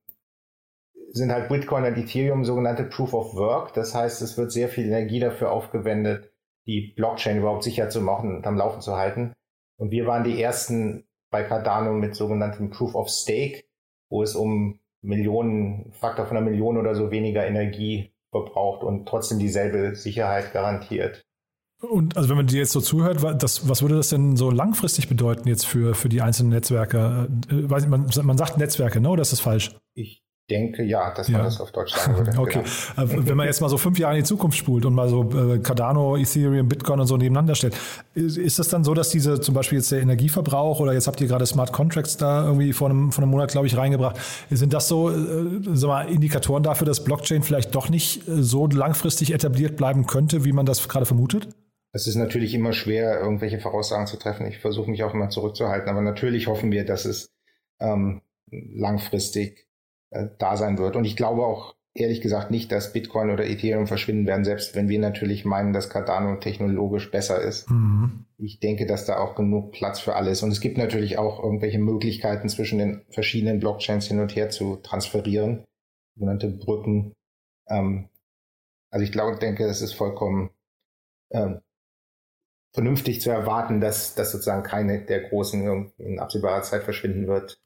sind 1.11 1.31
halt 1.31 1.49
Bitcoin 1.49 1.83
und 1.83 1.97
Ethereum 1.97 2.45
sogenannte 2.45 2.83
Proof 2.83 3.13
of 3.13 3.35
Work. 3.35 3.73
Das 3.73 3.93
heißt, 3.93 4.21
es 4.21 4.37
wird 4.37 4.51
sehr 4.51 4.69
viel 4.69 4.85
Energie 4.85 5.19
dafür 5.19 5.51
aufgewendet, 5.51 6.31
die 6.65 6.93
Blockchain 6.95 7.37
überhaupt 7.37 7.63
sicher 7.63 7.89
zu 7.89 8.01
machen 8.01 8.35
und 8.37 8.47
am 8.47 8.57
Laufen 8.57 8.81
zu 8.81 8.97
halten. 8.97 9.33
Und 9.77 9.91
wir 9.91 10.05
waren 10.05 10.23
die 10.23 10.41
ersten 10.41 11.06
bei 11.37 11.43
Cardano 11.43 11.93
mit 11.93 12.15
sogenanntem 12.15 12.71
Proof 12.71 12.95
of 12.95 13.09
Stake, 13.09 13.63
wo 14.09 14.23
es 14.23 14.35
um 14.35 14.79
Millionen, 15.03 15.91
Faktor 15.93 16.25
von 16.25 16.35
einer 16.35 16.49
Million 16.49 16.77
oder 16.77 16.95
so 16.95 17.11
weniger 17.11 17.45
Energie 17.45 18.11
verbraucht 18.31 18.83
und 18.83 19.07
trotzdem 19.07 19.37
dieselbe 19.37 19.95
Sicherheit 19.95 20.51
garantiert. 20.51 21.23
Und 21.79 22.17
also 22.17 22.29
wenn 22.29 22.37
man 22.37 22.47
dir 22.47 22.57
jetzt 22.57 22.71
so 22.71 22.81
zuhört, 22.81 23.23
das, 23.43 23.69
was 23.69 23.83
würde 23.83 23.95
das 23.95 24.09
denn 24.09 24.35
so 24.35 24.49
langfristig 24.49 25.07
bedeuten 25.07 25.47
jetzt 25.47 25.67
für, 25.67 25.93
für 25.93 26.09
die 26.09 26.23
einzelnen 26.23 26.49
Netzwerke? 26.49 27.27
Äh, 27.51 27.69
weiß 27.69 27.87
man, 27.87 28.09
man 28.23 28.37
sagt 28.37 28.57
Netzwerke, 28.57 28.99
ne? 28.99 29.09
Oder 29.09 29.21
ist 29.21 29.31
das 29.31 29.39
falsch? 29.39 29.75
Ich 29.93 30.23
denke, 30.49 30.83
ja, 30.83 31.13
dass 31.13 31.27
man 31.29 31.41
ja. 31.41 31.45
das 31.45 31.59
auf 31.59 31.71
Deutsch 31.71 31.93
sagen 31.93 32.17
würde. 32.17 32.31
okay. 32.37 32.63
Genau. 32.95 33.07
Äh, 33.07 33.27
wenn 33.27 33.37
man 33.37 33.47
jetzt 33.47 33.59
mal 33.59 33.69
so 33.69 33.77
fünf 33.77 33.99
Jahre 33.99 34.15
in 34.15 34.23
die 34.23 34.27
Zukunft 34.27 34.57
spult 34.57 34.85
und 34.85 34.93
mal 34.93 35.09
so 35.09 35.29
äh, 35.31 35.59
Cardano, 35.59 36.15
Ethereum, 36.15 36.67
Bitcoin 36.67 36.99
und 36.99 37.07
so 37.07 37.17
nebeneinander 37.17 37.55
stellt, 37.55 37.75
ist, 38.15 38.57
das 38.59 38.69
dann 38.69 38.83
so, 38.83 38.93
dass 38.93 39.09
diese 39.09 39.41
zum 39.41 39.53
Beispiel 39.53 39.79
jetzt 39.79 39.91
der 39.91 40.01
Energieverbrauch 40.01 40.79
oder 40.79 40.93
jetzt 40.93 41.07
habt 41.07 41.19
ihr 41.19 41.27
gerade 41.27 41.45
Smart 41.45 41.73
Contracts 41.73 42.17
da 42.17 42.45
irgendwie 42.45 42.73
vor 42.73 42.89
einem, 42.89 43.11
vor 43.11 43.23
einem 43.23 43.31
Monat, 43.31 43.51
glaube 43.51 43.67
ich, 43.67 43.75
reingebracht, 43.75 44.17
sind 44.49 44.73
das 44.73 44.87
so 44.87 45.09
äh, 45.09 45.15
sag 45.73 45.87
mal, 45.87 46.09
Indikatoren 46.09 46.63
dafür, 46.63 46.87
dass 46.87 47.03
Blockchain 47.03 47.43
vielleicht 47.43 47.75
doch 47.75 47.89
nicht 47.89 48.23
so 48.25 48.67
langfristig 48.67 49.33
etabliert 49.33 49.75
bleiben 49.75 50.07
könnte, 50.07 50.45
wie 50.45 50.53
man 50.53 50.65
das 50.65 50.87
gerade 50.87 51.05
vermutet? 51.05 51.49
Es 51.91 52.07
ist 52.07 52.15
natürlich 52.15 52.53
immer 52.53 52.73
schwer, 52.73 53.19
irgendwelche 53.19 53.59
Voraussagen 53.59 54.07
zu 54.07 54.17
treffen. 54.17 54.45
Ich 54.45 54.59
versuche 54.59 54.89
mich 54.89 55.03
auch 55.03 55.13
immer 55.13 55.29
zurückzuhalten, 55.29 55.89
aber 55.89 56.01
natürlich 56.01 56.47
hoffen 56.47 56.71
wir, 56.71 56.85
dass 56.85 57.05
es 57.05 57.29
ähm, 57.79 58.21
langfristig 58.51 59.66
äh, 60.11 60.27
da 60.37 60.57
sein 60.57 60.77
wird. 60.77 60.95
Und 60.95 61.05
ich 61.05 61.15
glaube 61.15 61.45
auch 61.45 61.75
ehrlich 61.99 62.21
gesagt 62.21 62.51
nicht, 62.51 62.71
dass 62.71 62.93
Bitcoin 62.93 63.31
oder 63.31 63.45
Ethereum 63.45 63.87
verschwinden 63.87 64.27
werden, 64.27 64.45
selbst 64.45 64.75
wenn 64.75 64.89
wir 64.89 64.99
natürlich 64.99 65.45
meinen, 65.45 65.73
dass 65.73 65.89
Cardano 65.89 66.37
technologisch 66.37 67.09
besser 67.11 67.41
ist. 67.41 67.69
Mhm. 67.69 68.25
Ich 68.37 68.59
denke, 68.59 68.85
dass 68.85 69.05
da 69.05 69.17
auch 69.17 69.35
genug 69.35 69.71
Platz 69.71 69.99
für 69.99 70.15
alles. 70.15 70.43
Und 70.43 70.51
es 70.51 70.61
gibt 70.61 70.77
natürlich 70.77 71.17
auch 71.17 71.43
irgendwelche 71.43 71.79
Möglichkeiten 71.79 72.49
zwischen 72.49 72.77
den 72.77 73.01
verschiedenen 73.09 73.59
Blockchains 73.59 74.07
hin 74.07 74.19
und 74.19 74.35
her 74.35 74.49
zu 74.49 74.77
transferieren, 74.77 75.65
sogenannte 76.15 76.49
Brücken. 76.49 77.13
Ähm, 77.67 78.09
also 78.91 79.03
ich 79.03 79.11
glaube, 79.11 79.37
denke, 79.37 79.65
es 79.65 79.81
ist 79.81 79.93
vollkommen 79.93 80.51
ähm, 81.31 81.61
vernünftig 82.73 83.21
zu 83.21 83.31
erwarten, 83.31 83.81
dass, 83.81 84.13
dass 84.13 84.31
sozusagen 84.31 84.63
keine 84.63 85.03
der 85.03 85.29
großen 85.29 85.91
in 85.97 86.19
absehbarer 86.19 86.61
Zeit 86.61 86.83
verschwinden 86.83 87.27
wird. 87.27 87.59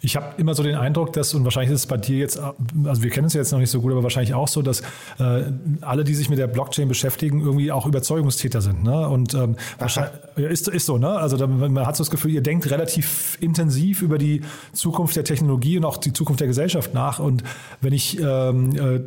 Ich 0.00 0.16
habe 0.16 0.26
immer 0.38 0.54
so 0.54 0.62
den 0.62 0.76
Eindruck, 0.76 1.12
dass, 1.12 1.34
und 1.34 1.44
wahrscheinlich 1.44 1.72
ist 1.72 1.80
es 1.80 1.86
bei 1.86 1.96
dir 1.96 2.18
jetzt, 2.18 2.38
also 2.38 3.02
wir 3.02 3.10
kennen 3.10 3.26
es 3.26 3.34
jetzt 3.34 3.50
noch 3.50 3.58
nicht 3.58 3.70
so 3.70 3.80
gut, 3.80 3.92
aber 3.92 4.02
wahrscheinlich 4.02 4.34
auch 4.34 4.46
so, 4.46 4.62
dass 4.62 4.80
äh, 5.18 5.44
alle, 5.80 6.04
die 6.04 6.14
sich 6.14 6.30
mit 6.30 6.38
der 6.38 6.46
Blockchain 6.46 6.86
beschäftigen, 6.88 7.40
irgendwie 7.40 7.72
auch 7.72 7.86
Überzeugungstäter 7.86 8.60
sind. 8.60 8.84
Ne? 8.84 9.08
Und 9.08 9.34
ähm, 9.34 9.56
wahrscheinlich 9.78 10.12
ist, 10.36 10.68
ist 10.68 10.86
so, 10.86 10.98
ne? 10.98 11.08
Also 11.08 11.36
da, 11.36 11.46
man 11.46 11.86
hat 11.86 11.96
so 11.96 12.04
das 12.04 12.10
Gefühl, 12.10 12.30
ihr 12.30 12.42
denkt 12.42 12.70
relativ 12.70 13.36
intensiv 13.40 14.02
über 14.02 14.18
die 14.18 14.42
Zukunft 14.72 15.16
der 15.16 15.24
Technologie 15.24 15.78
und 15.78 15.84
auch 15.84 15.96
die 15.96 16.12
Zukunft 16.12 16.40
der 16.40 16.48
Gesellschaft 16.48 16.94
nach. 16.94 17.18
Und 17.18 17.42
wenn 17.80 17.92
ich, 17.92 18.20
ähm, 18.20 18.76
äh, 18.76 19.00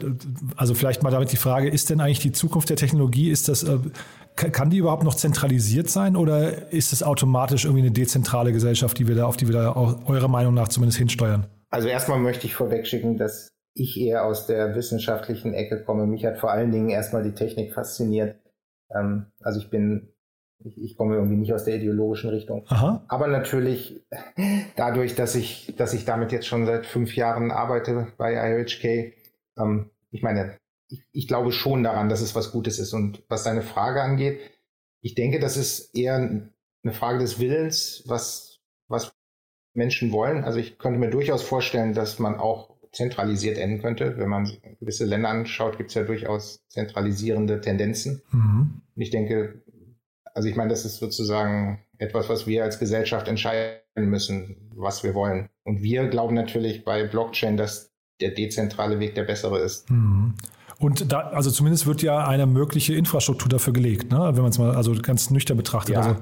also 0.58 0.74
vielleicht 0.74 1.04
mal 1.04 1.12
damit 1.12 1.32
die 1.32 1.38
Frage, 1.38 1.70
ist 1.70 1.90
denn 1.90 2.02
eigentlich 2.02 2.20
die 2.20 2.34
Zukunft 2.34 2.70
der 2.70 2.78
Technologie, 2.78 3.30
ist 3.30 3.48
das 3.48 3.64
äh, 3.64 3.78
kann 4.50 4.70
die 4.70 4.78
überhaupt 4.78 5.04
noch 5.04 5.16
zentralisiert 5.16 5.90
sein 5.90 6.16
oder 6.16 6.72
ist 6.72 6.94
es 6.94 7.04
automatisch 7.04 7.66
irgendwie 7.66 7.84
eine 7.84 7.92
dezentrale 7.92 8.52
Gesellschaft, 8.52 8.98
die 8.98 9.08
wir 9.08 9.16
da, 9.16 9.26
auf 9.26 9.38
die 9.38 9.48
wir 9.48 9.54
da 9.54 9.72
auch 9.72 10.08
eurer 10.08 10.28
Meinung 10.28 10.54
nach 10.54 10.68
zumindest 10.68 10.98
hinsteuern? 10.98 11.48
Also 11.70 11.88
erstmal 11.88 12.20
möchte 12.20 12.46
ich 12.46 12.56
vorwegschicken, 12.56 13.18
dass 13.18 13.50
ich 13.74 14.00
eher 14.00 14.26
aus 14.26 14.48
der 14.48 14.76
wissenschaftlichen 14.76 15.54
Ecke 15.54 15.84
komme. 15.84 16.06
Mich 16.06 16.26
hat 16.26 16.40
vor 16.40 16.52
allen 16.52 16.72
Dingen 16.72 16.90
erstmal 16.90 17.24
die 17.24 17.34
Technik 17.34 17.74
fasziniert. 17.74 18.36
Ähm, 18.94 19.28
also 19.42 19.60
ich 19.60 19.70
bin, 19.70 20.10
ich, 20.64 20.98
komme 20.98 21.16
irgendwie 21.16 21.38
nicht 21.38 21.54
aus 21.54 21.64
der 21.64 21.76
ideologischen 21.76 22.30
Richtung. 22.30 22.66
Aha. 22.68 23.04
Aber 23.08 23.28
natürlich 23.28 24.06
dadurch, 24.76 25.16
dass 25.16 25.36
ich, 25.36 25.74
dass 25.78 25.94
ich 25.94 26.06
damit 26.06 26.32
jetzt 26.32 26.48
schon 26.48 26.66
seit 26.66 26.86
fünf 26.86 27.16
Jahren 27.16 27.52
arbeite 27.52 28.08
bei 28.18 28.34
IOHK, 28.34 29.14
ähm, 29.58 29.90
ich 30.12 30.22
meine, 30.22 30.58
ich, 30.92 31.04
ich 31.12 31.28
glaube 31.28 31.52
schon 31.52 31.84
daran, 31.84 32.10
dass 32.10 32.22
es 32.22 32.36
was 32.36 32.52
Gutes 32.52 32.80
ist. 32.80 32.94
Und 32.94 33.24
was 33.28 33.44
deine 33.44 33.62
Frage 33.62 34.02
angeht, 34.02 34.40
ich 35.02 35.16
denke, 35.16 35.40
das 35.40 35.58
ist 35.58 35.96
eher 35.96 36.16
eine 36.16 36.94
Frage 36.94 37.20
des 37.20 37.40
Willens, 37.40 38.04
was, 38.06 38.60
was 38.88 39.14
Menschen 39.74 40.12
wollen. 40.12 40.44
Also 40.44 40.60
ich 40.60 40.78
könnte 40.78 41.00
mir 41.00 41.10
durchaus 41.10 41.42
vorstellen, 41.42 41.94
dass 41.94 42.20
man 42.20 42.36
auch 42.36 42.76
zentralisiert 42.92 43.58
enden 43.58 43.82
könnte. 43.82 44.18
Wenn 44.18 44.30
man 44.30 44.52
gewisse 44.80 45.06
Länder 45.06 45.30
anschaut, 45.30 45.78
gibt 45.78 45.90
es 45.90 45.96
ja 45.96 46.04
durchaus 46.04 46.68
zentralisierende 46.68 47.62
Tendenzen. 47.62 48.22
Mhm. 48.32 48.82
Ich 48.96 49.12
denke, 49.12 49.62
also 50.34 50.50
ich 50.50 50.56
meine, 50.56 50.70
das 50.70 50.86
ist 50.86 50.98
sozusagen 50.98 51.80
etwas, 51.98 52.30
was 52.30 52.48
wir 52.48 52.64
als 52.64 52.80
Gesellschaft 52.80 53.28
entscheiden 53.28 53.82
müssen, 53.96 54.70
was 54.76 55.04
wir 55.04 55.14
wollen. 55.14 55.50
Und 55.64 55.82
wir 55.82 56.08
glauben 56.08 56.36
natürlich 56.36 56.84
bei 56.84 57.06
Blockchain, 57.06 57.58
dass 57.58 57.92
der 58.20 58.32
dezentrale 58.32 59.00
Weg 59.00 59.16
der 59.16 59.24
bessere 59.24 59.60
ist. 59.60 59.90
Mhm. 59.90 60.34
Und 60.82 61.12
da, 61.12 61.20
also 61.20 61.52
zumindest 61.52 61.86
wird 61.86 62.02
ja 62.02 62.28
eine 62.28 62.48
mögliche 62.48 62.96
Infrastruktur 62.96 63.48
dafür 63.48 63.72
gelegt, 63.72 64.12
ne? 64.12 64.18
wenn 64.18 64.42
man 64.42 64.50
es 64.50 64.58
mal 64.58 64.76
also 64.76 64.94
ganz 65.00 65.30
nüchtern 65.30 65.56
betrachtet. 65.56 65.94
Ja. 65.94 66.02
Also 66.02 66.16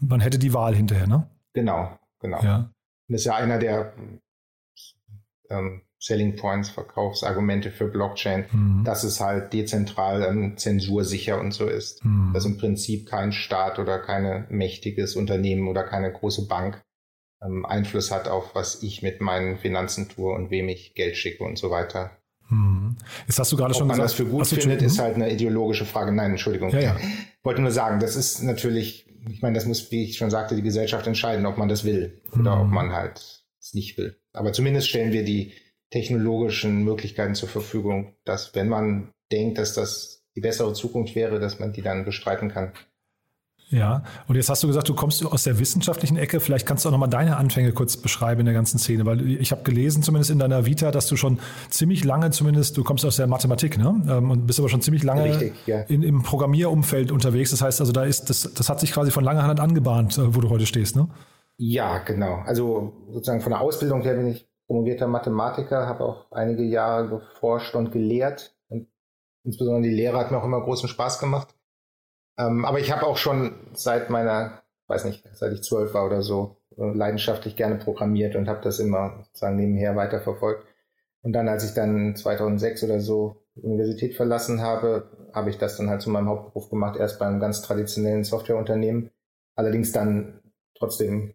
man 0.00 0.20
hätte 0.20 0.38
die 0.38 0.52
Wahl 0.52 0.74
hinterher, 0.74 1.06
ne? 1.06 1.26
Genau, 1.54 1.98
genau. 2.20 2.42
Ja. 2.42 2.70
Das 3.08 3.22
ist 3.22 3.24
ja 3.24 3.36
einer 3.36 3.58
der 3.58 3.94
ähm, 5.48 5.80
Selling 5.98 6.36
Points, 6.36 6.68
Verkaufsargumente 6.68 7.70
für 7.70 7.86
Blockchain, 7.86 8.44
mhm. 8.52 8.84
dass 8.84 9.02
es 9.02 9.18
halt 9.20 9.54
dezentral 9.54 10.22
ähm, 10.24 10.58
zensursicher 10.58 11.40
und 11.40 11.52
so 11.52 11.66
ist. 11.66 12.04
Mhm. 12.04 12.32
Dass 12.34 12.44
im 12.44 12.58
Prinzip 12.58 13.08
kein 13.08 13.32
Staat 13.32 13.78
oder 13.78 13.98
kein 13.98 14.46
mächtiges 14.50 15.16
Unternehmen 15.16 15.68
oder 15.68 15.84
keine 15.84 16.12
große 16.12 16.48
Bank 16.48 16.82
ähm, 17.42 17.64
Einfluss 17.64 18.10
hat 18.10 18.28
auf, 18.28 18.54
was 18.54 18.82
ich 18.82 19.02
mit 19.02 19.22
meinen 19.22 19.56
Finanzen 19.56 20.10
tue 20.10 20.34
und 20.34 20.50
wem 20.50 20.68
ich 20.68 20.94
Geld 20.94 21.16
schicke 21.16 21.44
und 21.44 21.56
so 21.56 21.70
weiter. 21.70 22.10
Mhm. 22.48 22.96
Jetzt 23.26 23.38
hast 23.38 23.50
du 23.52 23.56
gerade 23.56 23.72
Ob 23.72 23.78
schon 23.78 23.86
man 23.86 23.96
gesagt, 23.96 24.10
das 24.10 24.14
für 24.14 24.26
gut 24.26 24.46
findet, 24.46 24.82
ist 24.82 24.98
halt 24.98 25.14
eine 25.14 25.30
ideologische 25.30 25.84
Frage. 25.84 26.12
Nein, 26.12 26.32
Entschuldigung. 26.32 26.70
Ja, 26.70 26.80
ja. 26.80 26.96
Ich 26.98 27.44
wollte 27.44 27.62
nur 27.62 27.70
sagen, 27.70 28.00
das 28.00 28.16
ist 28.16 28.42
natürlich, 28.42 29.06
ich 29.28 29.42
meine, 29.42 29.54
das 29.54 29.66
muss, 29.66 29.90
wie 29.90 30.04
ich 30.04 30.16
schon 30.16 30.30
sagte, 30.30 30.54
die 30.54 30.62
Gesellschaft 30.62 31.06
entscheiden, 31.06 31.46
ob 31.46 31.58
man 31.58 31.68
das 31.68 31.84
will 31.84 32.22
oder 32.38 32.60
ob 32.60 32.68
man 32.68 32.92
halt 32.92 33.44
es 33.60 33.74
nicht 33.74 33.96
will. 33.98 34.16
Aber 34.32 34.52
zumindest 34.52 34.88
stellen 34.88 35.12
wir 35.12 35.24
die 35.24 35.52
technologischen 35.90 36.84
Möglichkeiten 36.84 37.34
zur 37.34 37.48
Verfügung, 37.48 38.14
dass 38.24 38.54
wenn 38.54 38.68
man 38.68 39.12
denkt, 39.30 39.58
dass 39.58 39.74
das 39.74 40.22
die 40.34 40.40
bessere 40.40 40.72
Zukunft 40.72 41.14
wäre, 41.14 41.40
dass 41.40 41.58
man 41.58 41.72
die 41.72 41.82
dann 41.82 42.04
bestreiten 42.04 42.48
kann. 42.48 42.72
Ja, 43.72 44.02
und 44.28 44.36
jetzt 44.36 44.50
hast 44.50 44.62
du 44.62 44.66
gesagt, 44.66 44.88
du 44.90 44.94
kommst 44.94 45.24
aus 45.24 45.44
der 45.44 45.58
wissenschaftlichen 45.58 46.18
Ecke. 46.18 46.40
Vielleicht 46.40 46.66
kannst 46.66 46.84
du 46.84 46.90
auch 46.90 46.92
nochmal 46.92 47.08
deine 47.08 47.38
Anfänge 47.38 47.72
kurz 47.72 47.96
beschreiben 47.96 48.40
in 48.40 48.46
der 48.46 48.54
ganzen 48.54 48.78
Szene, 48.78 49.06
weil 49.06 49.26
ich 49.26 49.50
habe 49.50 49.62
gelesen, 49.62 50.02
zumindest 50.02 50.30
in 50.30 50.38
deiner 50.38 50.66
Vita, 50.66 50.90
dass 50.90 51.06
du 51.06 51.16
schon 51.16 51.40
ziemlich 51.70 52.04
lange, 52.04 52.30
zumindest, 52.30 52.76
du 52.76 52.84
kommst 52.84 53.04
aus 53.06 53.16
der 53.16 53.26
Mathematik, 53.26 53.78
ne? 53.78 54.02
Ähm, 54.08 54.30
und 54.30 54.46
bist 54.46 54.58
aber 54.58 54.68
schon 54.68 54.82
ziemlich 54.82 55.02
lange 55.04 55.24
Richtig, 55.24 55.54
ja. 55.66 55.80
in, 55.82 56.02
im 56.02 56.22
Programmierumfeld 56.22 57.10
unterwegs. 57.10 57.50
Das 57.50 57.62
heißt, 57.62 57.80
also 57.80 57.92
da 57.92 58.04
ist, 58.04 58.28
das, 58.28 58.52
das 58.52 58.68
hat 58.68 58.78
sich 58.78 58.92
quasi 58.92 59.10
von 59.10 59.24
langer 59.24 59.44
Hand 59.44 59.58
angebahnt, 59.58 60.18
äh, 60.18 60.34
wo 60.34 60.42
du 60.42 60.50
heute 60.50 60.66
stehst, 60.66 60.94
ne? 60.94 61.08
Ja, 61.56 61.98
genau. 61.98 62.42
Also 62.44 62.92
sozusagen 63.10 63.40
von 63.40 63.52
der 63.52 63.62
Ausbildung 63.62 64.02
her 64.02 64.14
bin 64.14 64.28
ich 64.28 64.46
promovierter 64.66 65.06
Mathematiker, 65.06 65.86
habe 65.86 66.04
auch 66.04 66.30
einige 66.30 66.62
Jahre 66.62 67.08
geforscht 67.08 67.74
und 67.74 67.90
gelehrt. 67.90 68.54
Und 68.68 68.88
insbesondere 69.44 69.82
die 69.82 69.96
Lehre 69.96 70.18
hat 70.18 70.30
mir 70.30 70.38
auch 70.38 70.44
immer 70.44 70.60
großen 70.60 70.88
Spaß 70.88 71.18
gemacht. 71.18 71.54
Ähm, 72.38 72.64
aber 72.64 72.80
ich 72.80 72.92
habe 72.92 73.06
auch 73.06 73.16
schon 73.16 73.54
seit 73.74 74.10
meiner, 74.10 74.62
weiß 74.88 75.04
nicht, 75.04 75.24
seit 75.32 75.52
ich 75.52 75.62
zwölf 75.62 75.94
war 75.94 76.06
oder 76.06 76.22
so, 76.22 76.56
äh, 76.76 76.92
leidenschaftlich 76.92 77.56
gerne 77.56 77.76
programmiert 77.76 78.36
und 78.36 78.48
habe 78.48 78.60
das 78.62 78.78
immer 78.78 79.22
sozusagen 79.24 79.56
nebenher 79.56 79.96
weiterverfolgt. 79.96 80.66
Und 81.22 81.32
dann, 81.32 81.48
als 81.48 81.64
ich 81.64 81.74
dann 81.74 82.16
2006 82.16 82.82
oder 82.84 83.00
so 83.00 83.36
die 83.54 83.62
Universität 83.62 84.14
verlassen 84.14 84.60
habe, 84.60 85.10
habe 85.32 85.50
ich 85.50 85.58
das 85.58 85.76
dann 85.76 85.88
halt 85.88 86.02
zu 86.02 86.10
meinem 86.10 86.28
Hauptberuf 86.28 86.70
gemacht, 86.70 86.98
erst 86.98 87.18
beim 87.18 87.38
ganz 87.38 87.62
traditionellen 87.62 88.24
Softwareunternehmen. 88.24 89.10
Allerdings 89.54 89.92
dann 89.92 90.40
trotzdem 90.74 91.34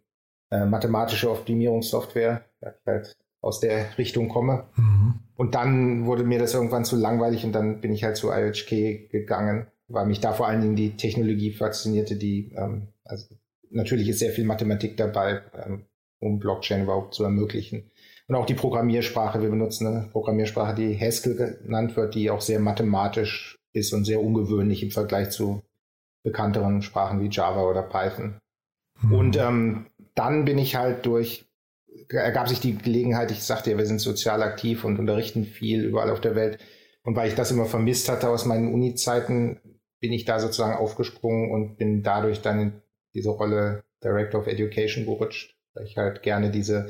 äh, 0.52 0.66
mathematische 0.66 1.30
Optimierungssoftware, 1.30 2.44
weil 2.62 2.74
ich 2.74 2.88
halt 2.88 3.18
aus 3.42 3.60
der 3.60 3.98
Richtung 3.98 4.30
komme. 4.30 4.66
Mhm. 4.76 5.20
Und 5.36 5.56
dann 5.56 6.06
wurde 6.06 6.24
mir 6.24 6.40
das 6.40 6.54
irgendwann 6.54 6.86
zu 6.86 6.96
langweilig 6.96 7.46
und 7.46 7.54
dann 7.54 7.80
bin 7.80 7.94
ich 7.94 8.04
halt 8.04 8.18
zu 8.18 8.32
IHK 8.32 9.10
gegangen, 9.10 9.68
weil 9.88 10.06
mich 10.06 10.20
da 10.20 10.34
vor 10.34 10.48
allen 10.48 10.62
Dingen 10.62 10.76
die 10.76 10.96
Technologie 10.98 11.52
faszinierte, 11.52 12.16
die, 12.16 12.52
ähm, 12.56 12.88
also 13.04 13.36
natürlich 13.70 14.10
ist 14.10 14.20
sehr 14.20 14.32
viel 14.32 14.46
Mathematik 14.46 14.98
dabei, 14.98 15.42
ähm, 15.66 15.86
um 16.20 16.40
Blockchain 16.40 16.84
überhaupt 16.84 17.14
zu 17.14 17.24
ermöglichen. 17.24 17.92
Und 18.28 18.36
auch 18.36 18.46
die 18.46 18.56
Programmiersprache, 18.56 19.42
wir 19.42 19.50
benutzen 19.50 19.88
eine 19.88 20.10
Programmiersprache, 20.12 20.76
die 20.76 21.00
Haskell 21.00 21.60
genannt 21.64 21.96
wird, 21.96 22.16
die 22.16 22.30
auch 22.30 22.42
sehr 22.42 22.60
mathematisch 22.60 23.58
ist 23.72 23.94
und 23.94 24.04
sehr 24.04 24.22
ungewöhnlich 24.22 24.84
im 24.84 24.92
Vergleich 24.92 25.30
zu 25.30 25.62
bekannteren 26.24 26.82
Sprachen 26.82 27.22
wie 27.22 27.30
Java 27.30 27.64
oder 27.64 27.84
Python. 27.84 28.40
Mhm. 29.02 29.14
Und 29.14 29.38
ähm, 29.38 29.86
dann 30.16 30.44
bin 30.44 30.58
ich 30.58 30.76
halt 30.76 31.06
durch, 31.06 31.46
ergab 32.10 32.50
sich 32.50 32.60
die 32.60 32.78
Gelegenheit, 32.78 33.32
ich 33.32 33.44
sagte 33.44 33.72
ja, 33.72 33.78
wir 33.78 33.86
sind 33.86 34.02
sozial 34.02 34.44
aktiv 34.44 34.84
und 34.84 35.00
unterrichten 35.00 35.46
viel 35.46 35.86
überall 35.86 36.10
auf 36.10 36.20
der 36.20 36.36
Welt. 36.36 36.60
Und 37.04 37.16
weil 37.16 37.30
ich 37.30 37.36
das 37.36 37.52
immer 37.52 37.66
vermisst 37.66 38.10
hatte 38.10 38.28
aus 38.28 38.46
meinen 38.46 38.74
Uni-Zeiten, 38.74 39.62
bin 40.00 40.14
ich 40.14 40.26
da 40.26 40.40
sozusagen 40.40 40.78
aufgesprungen 40.78 41.52
und 41.52 41.78
bin 41.78 42.04
dadurch 42.04 42.42
dann 42.42 42.60
in 42.60 42.74
diese 43.14 43.30
Rolle 43.30 43.84
Director 44.04 44.42
of 44.42 44.48
Education 44.48 45.06
gerutscht, 45.06 45.56
weil 45.74 45.86
ich 45.86 45.98
halt 45.98 46.22
gerne 46.22 46.52
diese 46.52 46.90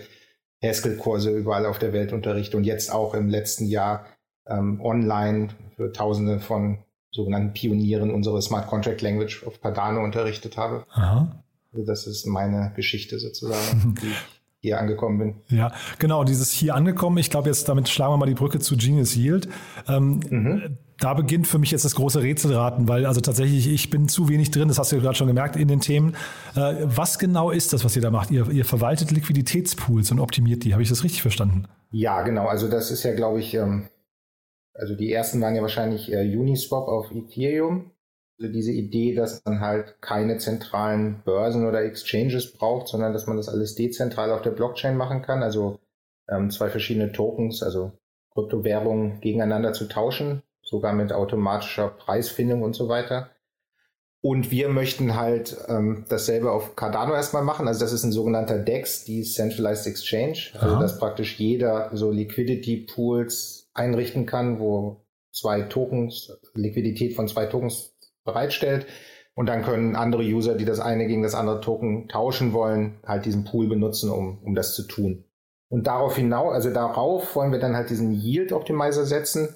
Haskell-Kurse 0.62 1.32
überall 1.32 1.66
auf 1.66 1.80
der 1.80 1.94
Welt 1.94 2.14
unterrichte 2.14 2.58
und 2.58 2.64
jetzt 2.64 2.92
auch 2.92 3.14
im 3.14 3.30
letzten 3.30 3.66
Jahr 3.66 4.06
ähm, 4.48 4.82
online 4.82 5.50
für 5.76 5.92
Tausende 5.92 6.40
von 6.40 6.80
sogenannten 7.12 7.54
Pionieren 7.54 8.12
unsere 8.12 8.42
Smart 8.42 8.68
Contract 8.68 9.02
Language 9.02 9.46
auf 9.46 9.62
Cardano 9.62 10.04
unterrichtet 10.04 10.58
habe. 10.58 10.86
Aha. 10.92 11.44
Also 11.72 11.86
das 11.86 12.08
ist 12.08 12.26
meine 12.26 12.74
Geschichte 12.76 13.20
sozusagen, 13.20 13.96
hier 14.60 14.80
angekommen 14.80 15.20
bin. 15.20 15.58
Ja, 15.58 15.72
genau, 16.00 16.24
dieses 16.24 16.52
hier 16.52 16.76
angekommen, 16.76 17.18
ich 17.18 17.30
glaube 17.30 17.48
jetzt, 17.48 17.70
damit 17.70 17.90
schlagen 17.90 18.14
wir 18.14 18.18
mal 18.18 18.26
die 18.26 18.34
Brücke 18.34 18.60
zu 18.60 18.76
Genius 18.76 19.16
Yield. 19.16 19.48
Ähm, 19.88 20.20
mhm. 20.30 20.78
Da 21.00 21.14
beginnt 21.14 21.46
für 21.46 21.60
mich 21.60 21.70
jetzt 21.70 21.86
das 21.86 21.94
große 21.94 22.24
Rätselraten, 22.24 22.88
weil 22.88 23.06
also 23.06 23.22
tatsächlich, 23.22 23.68
ich 23.68 23.92
bin 23.92 24.08
zu 24.08 24.30
wenig 24.30 24.50
drin, 24.50 24.68
das 24.68 24.80
hast 24.80 24.92
du 24.92 25.00
gerade 25.00 25.14
schon 25.14 25.28
gemerkt 25.28 25.56
in 25.56 25.68
den 25.68 25.80
Themen. 25.80 26.16
Äh, 26.56 26.74
was 26.84 27.20
genau 27.20 27.52
ist 27.52 27.72
das, 27.72 27.86
was 27.86 27.96
ihr 27.96 28.02
da 28.02 28.10
macht? 28.10 28.32
Ihr, 28.32 28.50
ihr 28.50 28.66
verwaltet 28.66 29.12
Liquiditätspools 29.12 30.12
und 30.12 30.20
optimiert 30.20 30.64
die. 30.64 30.74
Habe 30.74 30.82
ich 30.82 30.90
das 30.90 31.04
richtig 31.04 31.22
verstanden? 31.22 31.68
Ja, 31.92 32.24
genau. 32.24 32.48
Also 32.48 32.68
das 32.68 32.90
ist 32.90 33.04
ja, 33.04 33.14
glaube 33.14 33.40
ich, 33.40 33.54
ähm, 33.54 33.90
also 34.74 34.96
die 34.96 35.12
ersten 35.12 35.40
waren 35.42 35.56
ja 35.56 35.62
wahrscheinlich 35.62 36.12
äh, 36.12 36.36
Uniswap 36.36 36.88
auf 36.88 37.12
Ethereum. 37.12 37.92
Also 38.40 38.52
diese 38.52 38.72
Idee, 38.72 39.16
dass 39.16 39.44
man 39.46 39.62
halt 39.62 40.02
keine 40.02 40.38
zentralen 40.38 41.22
Börsen 41.24 41.68
oder 41.68 41.84
Exchanges 41.84 42.54
braucht, 42.54 42.88
sondern 42.88 43.14
dass 43.14 43.26
man 43.26 43.38
das 43.38 43.50
alles 43.50 43.76
dezentral 43.76 44.32
auf 44.32 44.42
der 44.42 44.52
Blockchain 44.52 44.96
machen 44.96 45.24
kann. 45.24 45.42
Also 45.42 45.80
ähm, 46.30 46.52
zwei 46.52 46.70
verschiedene 46.70 47.12
Tokens, 47.12 47.64
also 47.64 47.94
Kryptowährungen 48.34 49.20
gegeneinander 49.22 49.74
zu 49.74 49.88
tauschen, 49.88 50.44
sogar 50.62 50.94
mit 50.94 51.12
automatischer 51.12 51.90
Preisfindung 51.90 52.62
und 52.62 52.76
so 52.76 52.90
weiter. 52.90 53.32
Und 54.22 54.52
wir 54.52 54.70
möchten 54.70 55.16
halt 55.16 55.58
ähm, 55.68 56.06
dasselbe 56.10 56.52
auf 56.52 56.76
Cardano 56.76 57.14
erstmal 57.14 57.44
machen. 57.44 57.68
Also 57.68 57.80
das 57.80 57.94
ist 57.94 58.04
ein 58.04 58.12
sogenannter 58.12 58.60
DEX, 58.60 59.06
Decentralized 59.06 59.88
Exchange. 59.88 60.50
Also 60.60 60.76
Aha. 60.76 60.82
dass 60.82 61.00
praktisch 61.00 61.40
jeder 61.40 61.92
so 61.94 62.12
Liquidity 62.12 62.88
Pools 62.94 63.70
einrichten 63.74 64.26
kann, 64.26 64.60
wo 64.60 65.06
zwei 65.32 65.62
Tokens, 65.62 66.32
Liquidität 66.56 67.16
von 67.16 67.28
zwei 67.28 67.46
Tokens 67.46 67.96
bereitstellt. 68.28 68.86
Und 69.34 69.48
dann 69.48 69.64
können 69.64 69.96
andere 69.96 70.24
User, 70.24 70.56
die 70.56 70.66
das 70.66 70.80
eine 70.80 71.08
gegen 71.08 71.24
das 71.24 71.36
andere 71.36 71.62
Token 71.62 72.08
tauschen 72.08 72.54
wollen, 72.54 73.00
halt 73.06 73.26
diesen 73.26 73.44
Pool 73.44 73.68
benutzen, 73.68 74.10
um, 74.10 74.40
um 74.44 74.56
das 74.56 74.76
zu 74.76 74.84
tun. 74.84 75.26
Und 75.70 75.88
darauf 75.88 76.16
hinaus, 76.16 76.54
also 76.54 76.72
darauf 76.72 77.36
wollen 77.36 77.52
wir 77.52 77.60
dann 77.60 77.76
halt 77.76 77.90
diesen 77.90 78.14
Yield 78.14 78.52
Optimizer 78.52 79.06
setzen, 79.06 79.50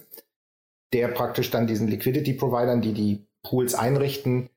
der 0.93 1.07
praktisch 1.07 1.51
dann 1.51 1.67
diesen 1.67 1.87
Liquidity 1.87 2.33
Providern, 2.33 2.81
die 2.81 2.93
die 2.93 3.27
Pools 3.43 3.75
einrichten, 3.75 4.49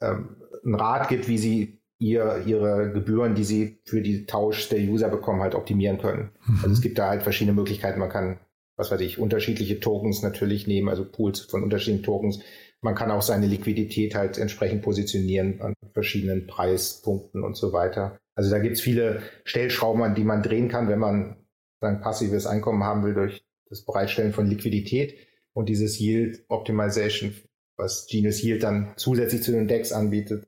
ähm, 0.00 0.36
einen 0.64 0.74
Rat 0.74 1.08
gibt, 1.08 1.28
wie 1.28 1.38
sie 1.38 1.78
ihr, 1.98 2.42
ihre 2.44 2.92
Gebühren, 2.92 3.34
die 3.34 3.44
sie 3.44 3.78
für 3.84 4.02
die 4.02 4.26
Tausch 4.26 4.68
der 4.68 4.80
User 4.80 5.08
bekommen, 5.08 5.40
halt 5.40 5.54
optimieren 5.54 5.98
können. 5.98 6.30
Mhm. 6.46 6.58
Also 6.62 6.72
es 6.74 6.80
gibt 6.80 6.98
da 6.98 7.08
halt 7.08 7.22
verschiedene 7.22 7.54
Möglichkeiten. 7.54 8.00
Man 8.00 8.10
kann, 8.10 8.38
was 8.76 8.90
weiß 8.90 9.00
ich, 9.00 9.18
unterschiedliche 9.18 9.80
Tokens 9.80 10.22
natürlich 10.22 10.66
nehmen, 10.66 10.88
also 10.88 11.04
Pools 11.04 11.40
von 11.40 11.62
unterschiedlichen 11.62 12.04
Tokens 12.04 12.40
man 12.82 12.94
kann 12.94 13.10
auch 13.10 13.22
seine 13.22 13.46
Liquidität 13.46 14.14
halt 14.14 14.38
entsprechend 14.38 14.82
positionieren 14.82 15.60
an 15.60 15.74
verschiedenen 15.92 16.46
Preispunkten 16.46 17.42
und 17.42 17.56
so 17.56 17.72
weiter. 17.72 18.18
Also 18.34 18.50
da 18.50 18.58
gibt 18.58 18.74
es 18.74 18.80
viele 18.80 19.22
Stellschrauben, 19.44 20.14
die 20.14 20.24
man 20.24 20.42
drehen 20.42 20.68
kann, 20.68 20.88
wenn 20.88 20.98
man 20.98 21.36
sein 21.80 22.00
passives 22.00 22.46
Einkommen 22.46 22.84
haben 22.84 23.04
will 23.04 23.14
durch 23.14 23.44
das 23.68 23.84
Bereitstellen 23.84 24.32
von 24.32 24.46
Liquidität 24.46 25.16
und 25.52 25.68
dieses 25.68 25.98
Yield 25.98 26.44
Optimization, 26.48 27.34
was 27.76 28.06
Genius 28.08 28.42
Yield 28.42 28.62
dann 28.62 28.92
zusätzlich 28.96 29.42
zu 29.42 29.52
den 29.52 29.68
Decks 29.68 29.92
anbietet, 29.92 30.46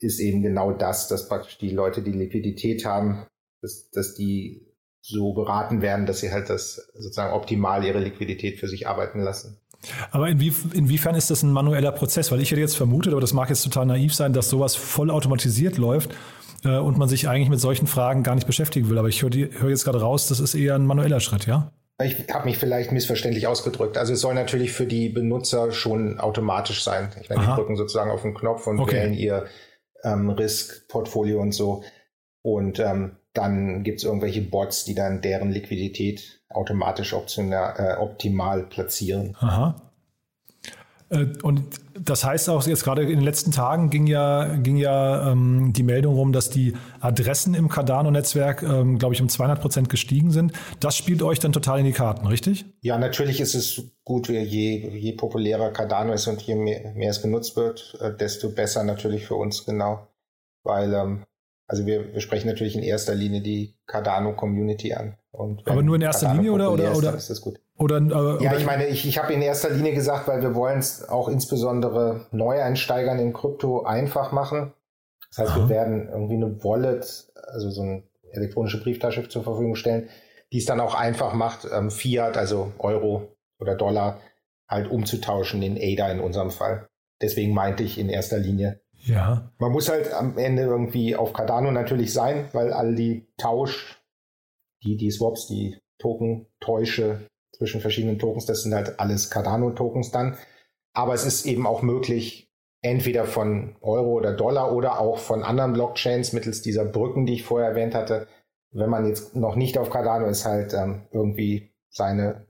ist 0.00 0.20
eben 0.20 0.42
genau 0.42 0.72
das, 0.72 1.08
dass 1.08 1.28
praktisch 1.28 1.58
die 1.58 1.70
Leute, 1.70 2.02
die 2.02 2.12
Liquidität 2.12 2.84
haben, 2.84 3.26
dass, 3.60 3.90
dass 3.90 4.14
die 4.14 4.66
so 5.00 5.32
beraten 5.32 5.82
werden, 5.82 6.06
dass 6.06 6.20
sie 6.20 6.32
halt 6.32 6.48
das 6.48 6.76
sozusagen 6.94 7.34
optimal 7.34 7.84
ihre 7.84 8.00
Liquidität 8.00 8.58
für 8.58 8.68
sich 8.68 8.86
arbeiten 8.86 9.20
lassen. 9.20 9.58
Aber 10.10 10.28
inwie, 10.28 10.52
inwiefern 10.72 11.14
ist 11.14 11.30
das 11.30 11.42
ein 11.42 11.52
manueller 11.52 11.92
Prozess? 11.92 12.30
Weil 12.30 12.40
ich 12.40 12.50
hätte 12.50 12.60
jetzt 12.60 12.76
vermutet, 12.76 13.12
aber 13.12 13.20
das 13.20 13.32
mag 13.32 13.48
jetzt 13.48 13.62
total 13.62 13.86
naiv 13.86 14.14
sein, 14.14 14.32
dass 14.32 14.48
sowas 14.48 14.76
voll 14.76 15.10
automatisiert 15.10 15.78
läuft 15.78 16.10
äh, 16.64 16.78
und 16.78 16.98
man 16.98 17.08
sich 17.08 17.28
eigentlich 17.28 17.48
mit 17.48 17.60
solchen 17.60 17.86
Fragen 17.86 18.22
gar 18.22 18.34
nicht 18.34 18.46
beschäftigen 18.46 18.88
will. 18.88 18.98
Aber 18.98 19.08
ich 19.08 19.22
höre 19.22 19.30
hör 19.32 19.70
jetzt 19.70 19.84
gerade 19.84 20.00
raus, 20.00 20.28
das 20.28 20.40
ist 20.40 20.54
eher 20.54 20.74
ein 20.74 20.86
manueller 20.86 21.20
Schritt, 21.20 21.46
ja? 21.46 21.72
Ich 22.02 22.26
habe 22.32 22.46
mich 22.46 22.58
vielleicht 22.58 22.90
missverständlich 22.90 23.46
ausgedrückt. 23.46 23.96
Also 23.96 24.12
es 24.12 24.20
soll 24.20 24.34
natürlich 24.34 24.72
für 24.72 24.86
die 24.86 25.08
Benutzer 25.08 25.72
schon 25.72 26.18
automatisch 26.18 26.82
sein. 26.82 27.10
Ich 27.20 27.28
meine, 27.28 27.42
die 27.42 27.52
drücken 27.52 27.76
sozusagen 27.76 28.10
auf 28.10 28.22
den 28.22 28.34
Knopf 28.34 28.66
und 28.66 28.80
okay. 28.80 28.96
wählen 28.96 29.14
ihr 29.14 29.46
ähm, 30.02 30.30
Risk-Portfolio 30.30 31.40
und 31.40 31.52
so. 31.52 31.84
Und 32.42 32.80
ähm, 32.80 33.16
dann 33.32 33.82
gibt 33.82 33.98
es 33.98 34.04
irgendwelche 34.04 34.42
Bots, 34.42 34.84
die 34.84 34.94
dann 34.94 35.20
deren 35.20 35.50
Liquidität 35.50 36.42
automatisch 36.50 37.14
optional, 37.14 37.74
äh, 37.78 38.00
optimal 38.00 38.64
platzieren. 38.64 39.36
Aha. 39.40 39.80
Äh, 41.12 41.26
und 41.42 41.62
das 41.98 42.24
heißt 42.24 42.48
auch, 42.48 42.66
jetzt 42.66 42.84
gerade 42.84 43.02
in 43.02 43.10
den 43.10 43.20
letzten 43.20 43.52
Tagen 43.52 43.90
ging 43.90 44.06
ja, 44.06 44.56
ging 44.56 44.76
ja 44.76 45.30
ähm, 45.30 45.72
die 45.74 45.82
Meldung 45.82 46.14
rum, 46.14 46.32
dass 46.32 46.50
die 46.50 46.74
Adressen 47.00 47.54
im 47.54 47.68
Cardano-Netzwerk, 47.68 48.62
ähm, 48.62 48.98
glaube 48.98 49.14
ich, 49.14 49.20
um 49.20 49.28
200 49.28 49.60
Prozent 49.60 49.88
gestiegen 49.88 50.30
sind. 50.30 50.52
Das 50.80 50.96
spielt 50.96 51.22
euch 51.22 51.38
dann 51.38 51.52
total 51.52 51.80
in 51.80 51.84
die 51.84 51.92
Karten, 51.92 52.26
richtig? 52.26 52.64
Ja, 52.80 52.98
natürlich 52.98 53.40
ist 53.40 53.54
es 53.54 53.82
gut, 54.04 54.28
je, 54.28 54.88
je 54.88 55.12
populärer 55.12 55.70
Cardano 55.70 56.12
ist 56.12 56.26
und 56.26 56.40
je 56.42 56.54
mehr, 56.54 56.92
mehr 56.94 57.10
es 57.10 57.22
genutzt 57.22 57.56
wird, 57.56 57.96
äh, 58.00 58.16
desto 58.16 58.50
besser 58.50 58.82
natürlich 58.82 59.26
für 59.26 59.34
uns 59.34 59.64
genau. 59.64 60.08
Weil, 60.64 60.94
ähm, 60.94 61.24
also 61.72 61.86
wir, 61.86 62.12
wir 62.12 62.20
sprechen 62.20 62.48
natürlich 62.48 62.76
in 62.76 62.82
erster 62.82 63.14
Linie 63.14 63.40
die 63.40 63.74
Cardano-Community 63.86 64.92
an. 64.92 65.16
Aber 65.32 65.82
nur 65.82 65.96
in 65.96 66.02
erster 66.02 66.26
Cardano 66.26 66.42
Linie 66.42 66.52
oder, 66.52 66.70
oder, 66.70 66.92
ist, 66.92 66.98
oder? 66.98 67.14
ist 67.14 67.30
das 67.30 67.40
gut. 67.40 67.60
Oder, 67.78 67.96
äh, 67.96 68.10
Ja, 68.44 68.50
oder 68.50 68.58
ich 68.58 68.66
meine, 68.66 68.86
ich, 68.88 69.08
ich 69.08 69.16
habe 69.16 69.32
in 69.32 69.40
erster 69.40 69.70
Linie 69.70 69.94
gesagt, 69.94 70.28
weil 70.28 70.42
wir 70.42 70.54
wollen 70.54 70.80
es 70.80 71.08
auch 71.08 71.30
insbesondere 71.30 72.26
Neueinsteigern 72.30 73.18
in 73.18 73.32
Krypto 73.32 73.84
einfach 73.84 74.32
machen. 74.32 74.74
Das 75.30 75.38
heißt, 75.38 75.50
Aha. 75.52 75.60
wir 75.60 75.68
werden 75.70 76.10
irgendwie 76.12 76.34
eine 76.34 76.62
Wallet, 76.62 77.32
also 77.54 77.70
so 77.70 77.80
eine 77.80 78.02
elektronische 78.32 78.82
Brieftasche 78.82 79.26
zur 79.30 79.42
Verfügung 79.42 79.74
stellen, 79.74 80.10
die 80.52 80.58
es 80.58 80.66
dann 80.66 80.78
auch 80.78 80.94
einfach 80.94 81.32
macht, 81.32 81.66
ähm, 81.72 81.90
Fiat, 81.90 82.36
also 82.36 82.70
Euro 82.80 83.34
oder 83.58 83.76
Dollar, 83.76 84.20
halt 84.68 84.90
umzutauschen 84.90 85.62
in 85.62 85.78
ADA 85.78 86.12
in 86.12 86.20
unserem 86.20 86.50
Fall. 86.50 86.86
Deswegen 87.22 87.54
meinte 87.54 87.82
ich 87.82 87.98
in 87.98 88.10
erster 88.10 88.36
Linie. 88.36 88.82
Ja. 89.04 89.50
Man 89.58 89.72
muss 89.72 89.88
halt 89.88 90.12
am 90.12 90.38
Ende 90.38 90.62
irgendwie 90.62 91.16
auf 91.16 91.32
Cardano 91.32 91.70
natürlich 91.70 92.12
sein, 92.12 92.48
weil 92.52 92.72
all 92.72 92.94
die 92.94 93.26
Tausch, 93.36 94.02
die, 94.82 94.96
die 94.96 95.10
Swaps, 95.10 95.46
die 95.46 95.78
Token-Täusche 95.98 97.26
zwischen 97.52 97.80
verschiedenen 97.80 98.18
Tokens, 98.18 98.46
das 98.46 98.62
sind 98.62 98.74
halt 98.74 98.98
alles 98.98 99.30
Cardano-Tokens 99.30 100.10
dann. 100.10 100.36
Aber 100.94 101.14
es 101.14 101.24
ist 101.24 101.46
eben 101.46 101.66
auch 101.66 101.82
möglich, 101.82 102.50
entweder 102.82 103.24
von 103.24 103.76
Euro 103.80 104.12
oder 104.12 104.32
Dollar 104.32 104.74
oder 104.74 105.00
auch 105.00 105.18
von 105.18 105.42
anderen 105.42 105.72
Blockchains 105.72 106.32
mittels 106.32 106.62
dieser 106.62 106.84
Brücken, 106.84 107.26
die 107.26 107.34
ich 107.34 107.44
vorher 107.44 107.70
erwähnt 107.70 107.94
hatte, 107.94 108.26
wenn 108.72 108.90
man 108.90 109.06
jetzt 109.06 109.36
noch 109.36 109.54
nicht 109.54 109.78
auf 109.78 109.90
Cardano 109.90 110.26
ist, 110.26 110.44
halt 110.44 110.74
ähm, 110.74 111.06
irgendwie 111.12 111.72
seine 111.90 112.46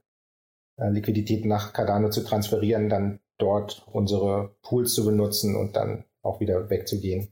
äh, 0.78 0.88
Liquidität 0.88 1.44
nach 1.44 1.72
Cardano 1.72 2.10
zu 2.10 2.24
transferieren, 2.24 2.88
dann 2.88 3.20
dort 3.38 3.86
unsere 3.92 4.56
Pools 4.62 4.94
zu 4.94 5.04
benutzen 5.04 5.56
und 5.56 5.76
dann 5.76 6.04
auch 6.22 6.40
wieder 6.40 6.70
wegzugehen. 6.70 7.28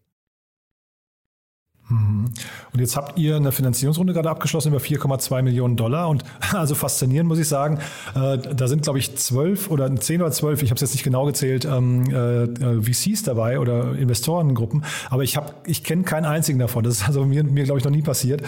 Mhm. 1.90 2.26
Und 2.72 2.80
jetzt 2.80 2.96
habt 2.96 3.18
ihr 3.18 3.36
eine 3.36 3.52
Finanzierungsrunde 3.52 4.12
gerade 4.12 4.30
abgeschlossen 4.30 4.68
über 4.68 4.78
4,2 4.78 5.42
Millionen 5.42 5.76
Dollar. 5.76 6.08
Und 6.08 6.24
also 6.52 6.74
faszinierend 6.74 7.28
muss 7.28 7.38
ich 7.38 7.48
sagen, 7.48 7.80
äh, 8.14 8.38
da 8.38 8.68
sind, 8.68 8.82
glaube 8.82 8.98
ich, 8.98 9.16
zwölf 9.16 9.70
oder 9.70 9.94
zehn 9.96 10.22
oder 10.22 10.30
zwölf, 10.30 10.62
ich 10.62 10.70
habe 10.70 10.76
es 10.76 10.82
jetzt 10.82 10.92
nicht 10.92 11.04
genau 11.04 11.26
gezählt, 11.26 11.64
ähm, 11.64 12.04
äh, 12.10 12.80
VCs 12.80 13.24
dabei 13.24 13.58
oder 13.58 13.94
Investorengruppen. 13.96 14.84
Aber 15.10 15.24
ich, 15.24 15.38
ich 15.66 15.84
kenne 15.84 16.04
keinen 16.04 16.24
einzigen 16.24 16.58
davon. 16.58 16.84
Das 16.84 16.94
ist 16.94 17.06
also 17.06 17.24
mir, 17.24 17.44
mir 17.44 17.64
glaube 17.64 17.78
ich, 17.78 17.84
noch 17.84 17.92
nie 17.92 18.02
passiert. 18.02 18.42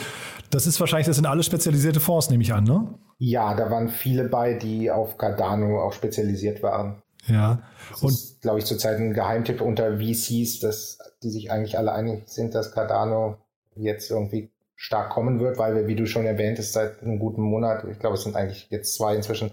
Das 0.51 0.67
ist 0.67 0.79
wahrscheinlich, 0.81 1.07
das 1.07 1.17
sind 1.17 1.27
alle 1.27 1.43
spezialisierte 1.43 1.99
Fonds, 2.01 2.31
nehme 2.31 2.43
ich 2.43 2.53
an, 2.53 2.65
ne? 2.65 2.95
Ja, 3.19 3.55
da 3.55 3.71
waren 3.71 3.89
viele 3.89 4.29
bei, 4.29 4.55
die 4.55 4.91
auf 4.91 5.17
Cardano 5.17 5.81
auch 5.83 5.93
spezialisiert 5.93 6.63
waren. 6.63 7.02
Ja. 7.26 7.62
Das 7.91 8.02
Und 8.02 8.11
ist, 8.11 8.43
glaube 8.43 8.59
ich, 8.59 8.64
zurzeit 8.64 8.99
ein 8.99 9.14
Geheimtipp 9.14 9.61
unter 9.61 9.99
VCs, 9.99 10.61
dass 10.61 10.99
die 11.23 11.31
sich 11.31 11.50
eigentlich 11.50 11.79
alle 11.79 11.93
einig 11.93 12.25
sind, 12.26 12.55
dass 12.55 12.73
Cardano 12.73 13.38
jetzt 13.76 14.11
irgendwie 14.11 14.50
stark 14.75 15.11
kommen 15.11 15.38
wird, 15.38 15.59
weil 15.59 15.76
wir, 15.76 15.87
wie 15.87 15.95
du 15.95 16.07
schon 16.07 16.26
erwähnt 16.26 16.59
hast, 16.59 16.73
seit 16.73 17.02
einem 17.02 17.19
guten 17.19 17.43
Monat, 17.43 17.85
ich 17.85 17.99
glaube, 17.99 18.17
es 18.17 18.23
sind 18.23 18.35
eigentlich 18.35 18.67
jetzt 18.71 18.95
zwei 18.97 19.14
inzwischen 19.14 19.52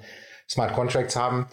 Smart 0.50 0.74
Contracts 0.74 1.16
haben. 1.16 1.48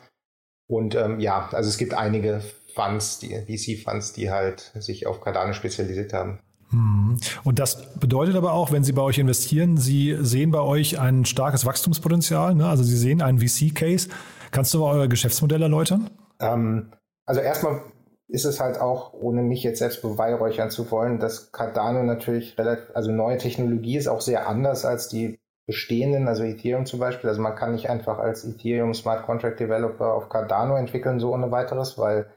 Und 0.66 0.94
ähm, 0.94 1.20
ja, 1.20 1.48
also 1.52 1.68
es 1.68 1.76
gibt 1.76 1.94
einige 1.94 2.40
Funds, 2.74 3.18
die 3.18 3.28
VC-Funds, 3.28 4.14
die 4.14 4.30
halt 4.30 4.72
sich 4.78 5.06
auf 5.06 5.20
Cardano 5.20 5.52
spezialisiert 5.52 6.12
haben. 6.12 6.40
Mhm. 6.70 7.18
Und 7.44 7.58
das 7.58 7.94
bedeutet 7.94 8.34
aber 8.36 8.52
auch, 8.52 8.72
wenn 8.72 8.82
Sie 8.82 8.92
bei 8.92 9.02
euch 9.02 9.18
investieren, 9.18 9.76
Sie 9.76 10.16
sehen 10.20 10.50
bei 10.50 10.60
euch 10.60 10.98
ein 10.98 11.24
starkes 11.24 11.64
Wachstumspotenzial, 11.64 12.54
ne? 12.54 12.66
also 12.66 12.82
Sie 12.82 12.96
sehen 12.96 13.22
einen 13.22 13.38
VC-Case. 13.38 14.08
Kannst 14.56 14.72
du 14.72 14.86
euer 14.86 15.06
Geschäftsmodell 15.06 15.60
erläutern? 15.60 16.08
Ähm, 16.40 16.90
also 17.26 17.42
erstmal 17.42 17.82
ist 18.26 18.46
es 18.46 18.58
halt 18.58 18.80
auch, 18.80 19.12
ohne 19.12 19.42
mich 19.42 19.62
jetzt 19.62 19.80
selbst 19.80 20.00
beweihräuchern 20.00 20.70
zu 20.70 20.90
wollen, 20.90 21.20
dass 21.20 21.52
Cardano 21.52 22.02
natürlich 22.02 22.58
relativ, 22.58 22.96
also 22.96 23.10
neue 23.10 23.36
Technologie 23.36 23.98
ist 23.98 24.08
auch 24.08 24.22
sehr 24.22 24.48
anders 24.48 24.86
als 24.86 25.08
die 25.08 25.38
bestehenden, 25.66 26.26
also 26.26 26.42
Ethereum 26.42 26.86
zum 26.86 27.00
Beispiel. 27.00 27.28
Also 27.28 27.42
man 27.42 27.54
kann 27.54 27.72
nicht 27.72 27.90
einfach 27.90 28.18
als 28.18 28.46
Ethereum 28.46 28.94
Smart 28.94 29.26
Contract 29.26 29.60
Developer 29.60 30.14
auf 30.14 30.30
Cardano 30.30 30.76
entwickeln, 30.76 31.20
so 31.20 31.34
ohne 31.34 31.50
weiteres, 31.50 31.98
weil 31.98 32.32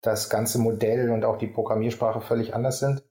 das 0.00 0.30
ganze 0.30 0.60
Modell 0.60 1.10
und 1.10 1.24
auch 1.24 1.38
die 1.38 1.48
Programmiersprache 1.48 2.20
völlig 2.20 2.54
anders 2.54 2.78
sind. 2.78 3.02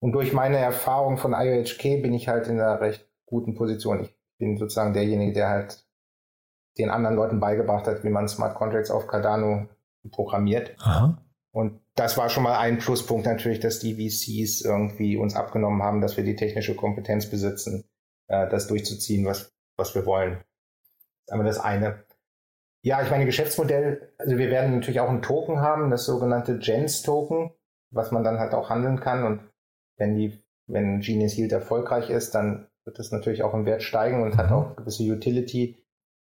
Und 0.00 0.10
durch 0.10 0.32
meine 0.32 0.58
Erfahrung 0.58 1.18
von 1.18 1.34
IOHK 1.34 2.02
bin 2.02 2.14
ich 2.14 2.26
halt 2.26 2.48
in 2.48 2.60
einer 2.60 2.80
recht 2.80 3.08
guten 3.26 3.54
Position. 3.54 4.00
Ich 4.00 4.18
bin 4.40 4.56
sozusagen 4.56 4.92
derjenige, 4.92 5.32
der 5.32 5.50
halt 5.50 5.85
den 6.78 6.90
anderen 6.90 7.16
Leuten 7.16 7.40
beigebracht 7.40 7.86
hat, 7.86 8.04
wie 8.04 8.10
man 8.10 8.28
Smart 8.28 8.54
Contracts 8.54 8.90
auf 8.90 9.06
Cardano 9.06 9.68
programmiert. 10.10 10.76
Aha. 10.80 11.18
Und 11.50 11.80
das 11.94 12.18
war 12.18 12.28
schon 12.28 12.42
mal 12.42 12.58
ein 12.58 12.78
Pluspunkt 12.78 13.24
natürlich, 13.24 13.60
dass 13.60 13.78
die 13.78 13.94
VCs 13.94 14.60
irgendwie 14.60 15.16
uns 15.16 15.34
abgenommen 15.34 15.82
haben, 15.82 16.02
dass 16.02 16.16
wir 16.16 16.24
die 16.24 16.36
technische 16.36 16.76
Kompetenz 16.76 17.30
besitzen, 17.30 17.84
äh, 18.28 18.48
das 18.48 18.66
durchzuziehen, 18.66 19.24
was, 19.24 19.52
was 19.76 19.94
wir 19.94 20.04
wollen. 20.04 20.32
Das 20.34 20.42
ist 21.26 21.32
einmal 21.32 21.46
das 21.46 21.58
eine. 21.58 22.04
Ja, 22.82 23.02
ich 23.02 23.10
meine, 23.10 23.24
Geschäftsmodell, 23.24 24.12
also 24.18 24.36
wir 24.36 24.50
werden 24.50 24.74
natürlich 24.74 25.00
auch 25.00 25.08
ein 25.08 25.22
Token 25.22 25.60
haben, 25.60 25.90
das 25.90 26.04
sogenannte 26.04 26.58
Gens-Token, 26.58 27.50
was 27.90 28.12
man 28.12 28.22
dann 28.22 28.38
halt 28.38 28.52
auch 28.52 28.68
handeln 28.68 29.00
kann. 29.00 29.24
Und 29.24 29.40
wenn 29.96 30.14
die, 30.14 30.38
wenn 30.66 31.00
Genius 31.00 31.36
Yield 31.36 31.52
erfolgreich 31.52 32.10
ist, 32.10 32.34
dann 32.34 32.68
wird 32.84 32.98
es 32.98 33.10
natürlich 33.10 33.42
auch 33.42 33.54
im 33.54 33.66
Wert 33.66 33.82
steigen 33.82 34.22
und 34.22 34.36
hat 34.36 34.52
auch 34.52 34.76
gewisse 34.76 35.02
Utility, 35.04 35.76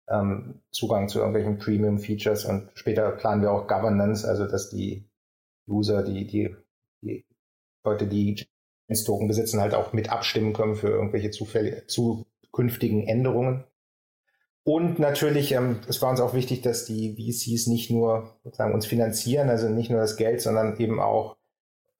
ähm, 0.09 0.61
Zugang 0.71 1.09
zu 1.09 1.19
irgendwelchen 1.19 1.59
Premium-Features 1.59 2.45
und 2.45 2.71
später 2.75 3.11
planen 3.13 3.43
wir 3.43 3.53
auch 3.53 3.67
Governance, 3.67 4.27
also 4.27 4.47
dass 4.47 4.71
die 4.71 5.09
User, 5.69 6.03
die, 6.03 6.27
die, 6.27 6.57
die 7.03 7.25
Leute, 7.85 8.07
die 8.07 8.47
Gens-Token 8.89 9.29
besitzen, 9.29 9.61
halt 9.61 9.75
auch 9.75 9.93
mit 9.93 10.11
abstimmen 10.11 10.53
können 10.53 10.75
für 10.75 10.89
irgendwelche 10.89 11.31
Zufälle, 11.31 11.87
zukünftigen 11.87 13.07
Änderungen. 13.07 13.65
Und 14.65 14.99
natürlich, 14.99 15.53
ähm, 15.53 15.81
es 15.89 16.01
war 16.03 16.11
uns 16.11 16.21
auch 16.21 16.35
wichtig, 16.35 16.63
dass 16.63 16.85
die 16.85 17.17
VCs 17.17 17.67
nicht 17.67 17.91
nur 17.91 18.37
sozusagen 18.45 18.75
uns 18.75 18.87
finanzieren, 18.87 19.49
also 19.51 19.69
nicht 19.69 19.91
nur 19.91 20.01
das 20.01 20.17
Geld, 20.17 20.41
sondern 20.41 20.79
eben 20.79 21.01
auch 21.01 21.37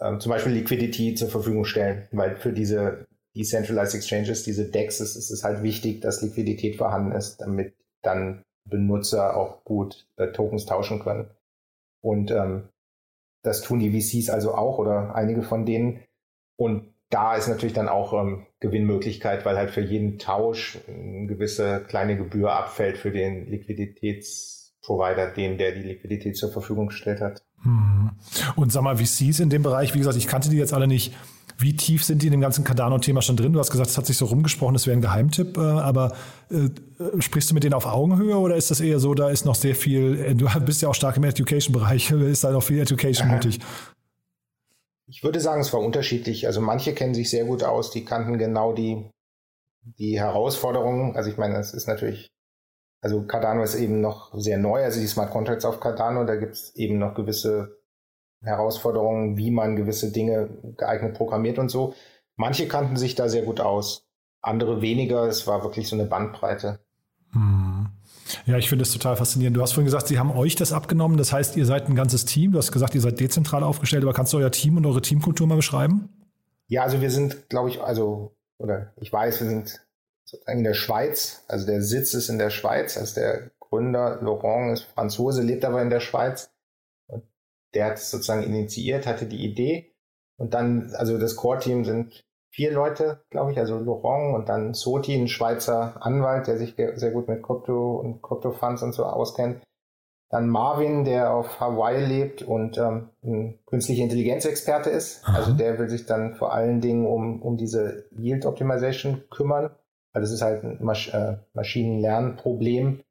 ähm, 0.01 0.21
zum 0.21 0.31
Beispiel 0.31 0.53
Liquidity 0.53 1.15
zur 1.15 1.29
Verfügung 1.29 1.65
stellen, 1.65 2.07
weil 2.13 2.37
für 2.37 2.53
diese 2.53 3.07
Decentralized 3.35 3.95
Exchanges, 3.95 4.45
diese 4.45 4.71
DEX, 4.71 5.01
ist, 5.01 5.17
ist 5.17 5.31
es 5.31 5.43
halt 5.43 5.63
wichtig, 5.63 6.03
dass 6.03 6.23
Liquidität 6.23 6.77
vorhanden 6.77 7.13
ist, 7.13 7.39
damit 7.39 7.75
dann 8.03 8.43
Benutzer 8.69 9.37
auch 9.37 9.65
gut 9.65 10.07
äh, 10.17 10.29
Tokens 10.29 10.67
tauschen 10.67 11.01
können. 11.01 11.31
Und 12.03 12.31
ähm, 12.31 12.69
das 13.43 13.63
tun 13.63 13.81
die 13.81 13.91
VCs 13.91 14.31
also 14.31 14.55
auch 14.55 14.79
oder 14.79 15.15
einige 15.15 15.43
von 15.43 15.67
denen. 15.67 16.01
Und 16.57 16.93
da 17.11 17.37
ist 17.37 17.49
natürlich 17.49 17.75
dann 17.75 17.89
auch 17.89 18.13
ähm, 18.13 18.47
Gewinnmöglichkeit, 18.61 19.45
weil 19.45 19.57
halt 19.57 19.71
für 19.71 19.81
jeden 19.81 20.19
Tausch 20.19 20.79
eine 20.89 21.27
gewisse 21.27 21.85
kleine 21.87 22.17
Gebühr 22.17 22.53
abfällt 22.53 22.97
für 22.97 23.11
den 23.11 23.47
Liquiditätsprovider, 23.51 25.31
dem 25.33 25.59
der 25.59 25.73
die 25.73 25.83
Liquidität 25.83 26.37
zur 26.37 26.53
Verfügung 26.53 26.89
gestellt 26.89 27.21
hat. 27.21 27.43
Mhm. 27.63 28.11
Und 28.57 28.73
sag 28.73 28.83
mal, 28.83 28.97
VCs 28.97 29.41
in 29.41 29.51
dem 29.51 29.63
Bereich, 29.63 29.95
wie 29.95 29.99
gesagt, 29.99 30.17
ich 30.17 30.27
kannte 30.27 30.49
die 30.49 30.57
jetzt 30.57 30.73
alle 30.73 30.87
nicht. 30.87 31.15
Wie 31.63 31.77
tief 31.77 32.05
sind 32.05 32.23
die 32.23 32.27
in 32.27 32.33
dem 32.33 32.41
ganzen 32.41 32.65
Cardano-Thema 32.65 33.23
schon 33.23 33.37
drin? 33.37 33.53
Du 33.53 33.61
hast 33.61 33.71
gesagt, 33.71 33.89
es 33.89 33.97
hat 33.97 34.05
sich 34.05 34.17
so 34.17 34.25
rumgesprochen, 34.27 34.75
das 34.75 34.87
wäre 34.89 34.97
ein 34.97 35.01
Geheimtipp, 35.01 35.57
äh, 35.57 35.61
aber 35.61 36.13
äh, 36.51 36.69
sprichst 37.21 37.51
du 37.51 37.55
mit 37.55 37.63
denen 37.63 37.75
auf 37.75 37.87
Augenhöhe 37.87 38.37
oder 38.37 38.57
ist 38.57 38.73
das 38.73 38.81
eher 38.81 38.99
so, 38.99 39.15
da 39.15 39.31
ist 39.31 39.45
noch 39.45 39.55
sehr 39.55 39.77
viel, 39.77 40.19
äh, 40.19 40.35
du 40.35 40.49
bist 40.65 40.83
ja 40.83 40.89
auch 40.89 40.95
stark 40.95 41.17
im 41.17 41.25
Education-Bereich, 41.25 42.11
ist 42.11 42.43
da 42.43 42.51
noch 42.51 42.65
viel 42.65 42.81
Education 42.81 43.29
Aha. 43.29 43.37
nötig? 43.37 43.61
Ich 45.07 45.23
würde 45.23 45.41
sagen, 45.41 45.61
es 45.61 45.73
war 45.73 45.81
unterschiedlich. 45.81 46.47
Also 46.47 46.61
manche 46.61 46.95
kennen 46.95 47.15
sich 47.15 47.31
sehr 47.31 47.45
gut 47.45 47.63
aus, 47.63 47.91
die 47.91 48.05
kannten 48.05 48.39
genau 48.39 48.73
die, 48.73 49.09
die 49.83 50.19
Herausforderungen. 50.19 51.15
Also 51.15 51.31
ich 51.31 51.37
meine, 51.37 51.59
es 51.59 51.75
ist 51.75 51.87
natürlich, 51.87 52.29
also 53.03 53.23
Cardano 53.23 53.63
ist 53.63 53.77
eben 53.77 54.01
noch 54.01 54.33
sehr 54.35 54.59
neu, 54.59 54.83
also 54.83 55.01
die 55.01 55.07
Smart 55.07 55.31
Contracts 55.31 55.65
auf 55.65 55.79
Cardano, 55.79 56.25
da 56.25 56.35
gibt 56.37 56.55
es 56.55 56.75
eben 56.75 56.99
noch 56.99 57.15
gewisse 57.15 57.82
Herausforderungen, 58.43 59.37
wie 59.37 59.51
man 59.51 59.77
gewisse 59.77 60.13
Dinge 60.13 60.49
geeignet 60.77 61.15
programmiert 61.15 61.59
und 61.59 61.69
so. 61.69 61.95
Manche 62.37 62.69
kannten 62.69 62.97
sich 62.97 63.15
da 63.15 63.29
sehr 63.29 63.43
gut 63.43 63.61
aus, 63.61 64.07
andere 64.41 64.83
weniger. 64.83 65.25
Es 65.27 65.47
war 65.47 65.63
wirklich 65.63 65.89
so 65.89 65.97
eine 65.97 66.05
Bandbreite. 66.05 66.81
Hm. 67.33 67.89
Ja, 68.47 68.57
ich 68.57 68.69
finde 68.69 68.83
es 68.83 68.93
total 68.93 69.17
faszinierend. 69.17 69.57
Du 69.57 69.63
hast 69.63 69.73
vorhin 69.73 69.87
gesagt, 69.87 70.09
sie 70.09 70.19
haben 70.19 70.31
euch 70.31 70.57
das 70.57 70.73
abgenommen. 70.73 71.17
Das 71.17 71.33
heißt, 71.33 71.57
ihr 71.57 71.67
seid 71.67 71.89
ein 71.89 71.95
ganzes 71.95 72.25
Team. 72.25 72.53
Du 72.53 72.59
hast 72.59 72.73
gesagt, 72.73 72.95
ihr 72.95 73.01
seid 73.01 73.21
dezentral 73.21 73.63
aufgestellt, 73.63 74.03
aber 74.03 74.13
kannst 74.13 74.33
du 74.33 74.39
euer 74.39 74.51
Team 74.51 74.77
und 74.77 74.87
eure 74.87 75.03
Teamkultur 75.03 75.47
mal 75.47 75.57
beschreiben? 75.57 76.09
Ja, 76.69 76.83
also 76.85 77.01
wir 77.01 77.11
sind, 77.11 77.49
glaube 77.51 77.69
ich, 77.69 77.83
also 77.83 78.35
oder 78.59 78.93
ich 78.97 79.13
weiß, 79.13 79.41
wir 79.41 79.49
sind 79.49 79.81
sozusagen 80.25 80.59
in 80.59 80.65
der 80.65 80.75
Schweiz, 80.75 81.45
also 81.49 81.67
der 81.67 81.83
Sitz 81.83 82.15
ist 82.15 82.29
in 82.29 82.39
der 82.39 82.51
Schweiz, 82.51 82.97
also 82.97 83.15
der 83.15 83.51
Gründer 83.61 84.21
Laurent 84.23 84.73
ist 84.73 84.85
Franzose, 84.85 85.43
lebt 85.43 85.65
aber 85.65 85.83
in 85.83 85.91
der 85.91 86.01
Schweiz 86.01 86.51
der 87.75 87.87
hat 87.87 87.95
es 87.95 88.11
sozusagen 88.11 88.43
initiiert, 88.43 89.07
hatte 89.07 89.27
die 89.27 89.45
Idee 89.45 89.93
und 90.37 90.55
dann, 90.55 90.93
also 90.97 91.19
das 91.19 91.37
Core-Team 91.37 91.85
sind 91.85 92.25
vier 92.51 92.73
Leute, 92.73 93.25
glaube 93.31 93.53
ich, 93.53 93.59
also 93.59 93.79
Laurent 93.79 94.35
und 94.35 94.49
dann 94.49 94.75
Soti, 94.75 95.15
ein 95.15 95.29
Schweizer 95.29 96.05
Anwalt, 96.05 96.47
der 96.47 96.59
sich 96.59 96.75
sehr 96.77 97.11
gut 97.11 97.29
mit 97.29 97.43
Krypto 97.43 97.97
und 97.97 98.23
Krypto-Funds 98.23 98.83
und 98.83 98.93
so 98.93 99.05
auskennt. 99.05 99.63
Dann 100.31 100.49
Marvin, 100.49 101.05
der 101.05 101.33
auf 101.35 101.61
Hawaii 101.61 102.05
lebt 102.05 102.43
und 102.43 102.79
ähm, 102.79 103.11
ein 103.23 103.59
künstliche 103.67 104.03
Intelligenzexperte 104.03 104.91
ist. 104.91 105.23
Aha. 105.25 105.37
Also 105.37 105.53
der 105.53 105.79
will 105.79 105.91
sich 105.91 106.07
dann 106.07 106.35
vor 106.35 106.53
allen 106.53 106.81
Dingen 106.81 107.07
um, 107.07 107.43
um 107.43 107.57
diese 107.57 108.07
Yield 108.11 108.47
Optimization 108.47 109.23
kümmern. 109.31 109.71
Also 110.13 110.25
das 110.25 110.33
ist 110.33 110.43
halt 110.43 110.65
ein 110.65 110.79
Masch 110.83 111.13
äh, 111.13 111.37
Maschinenlernproblem, 111.53 113.03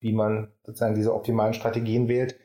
wie 0.00 0.12
man 0.12 0.52
sozusagen 0.64 0.94
diese 0.94 1.14
optimalen 1.14 1.54
Strategien 1.54 2.08
wählt. 2.08 2.36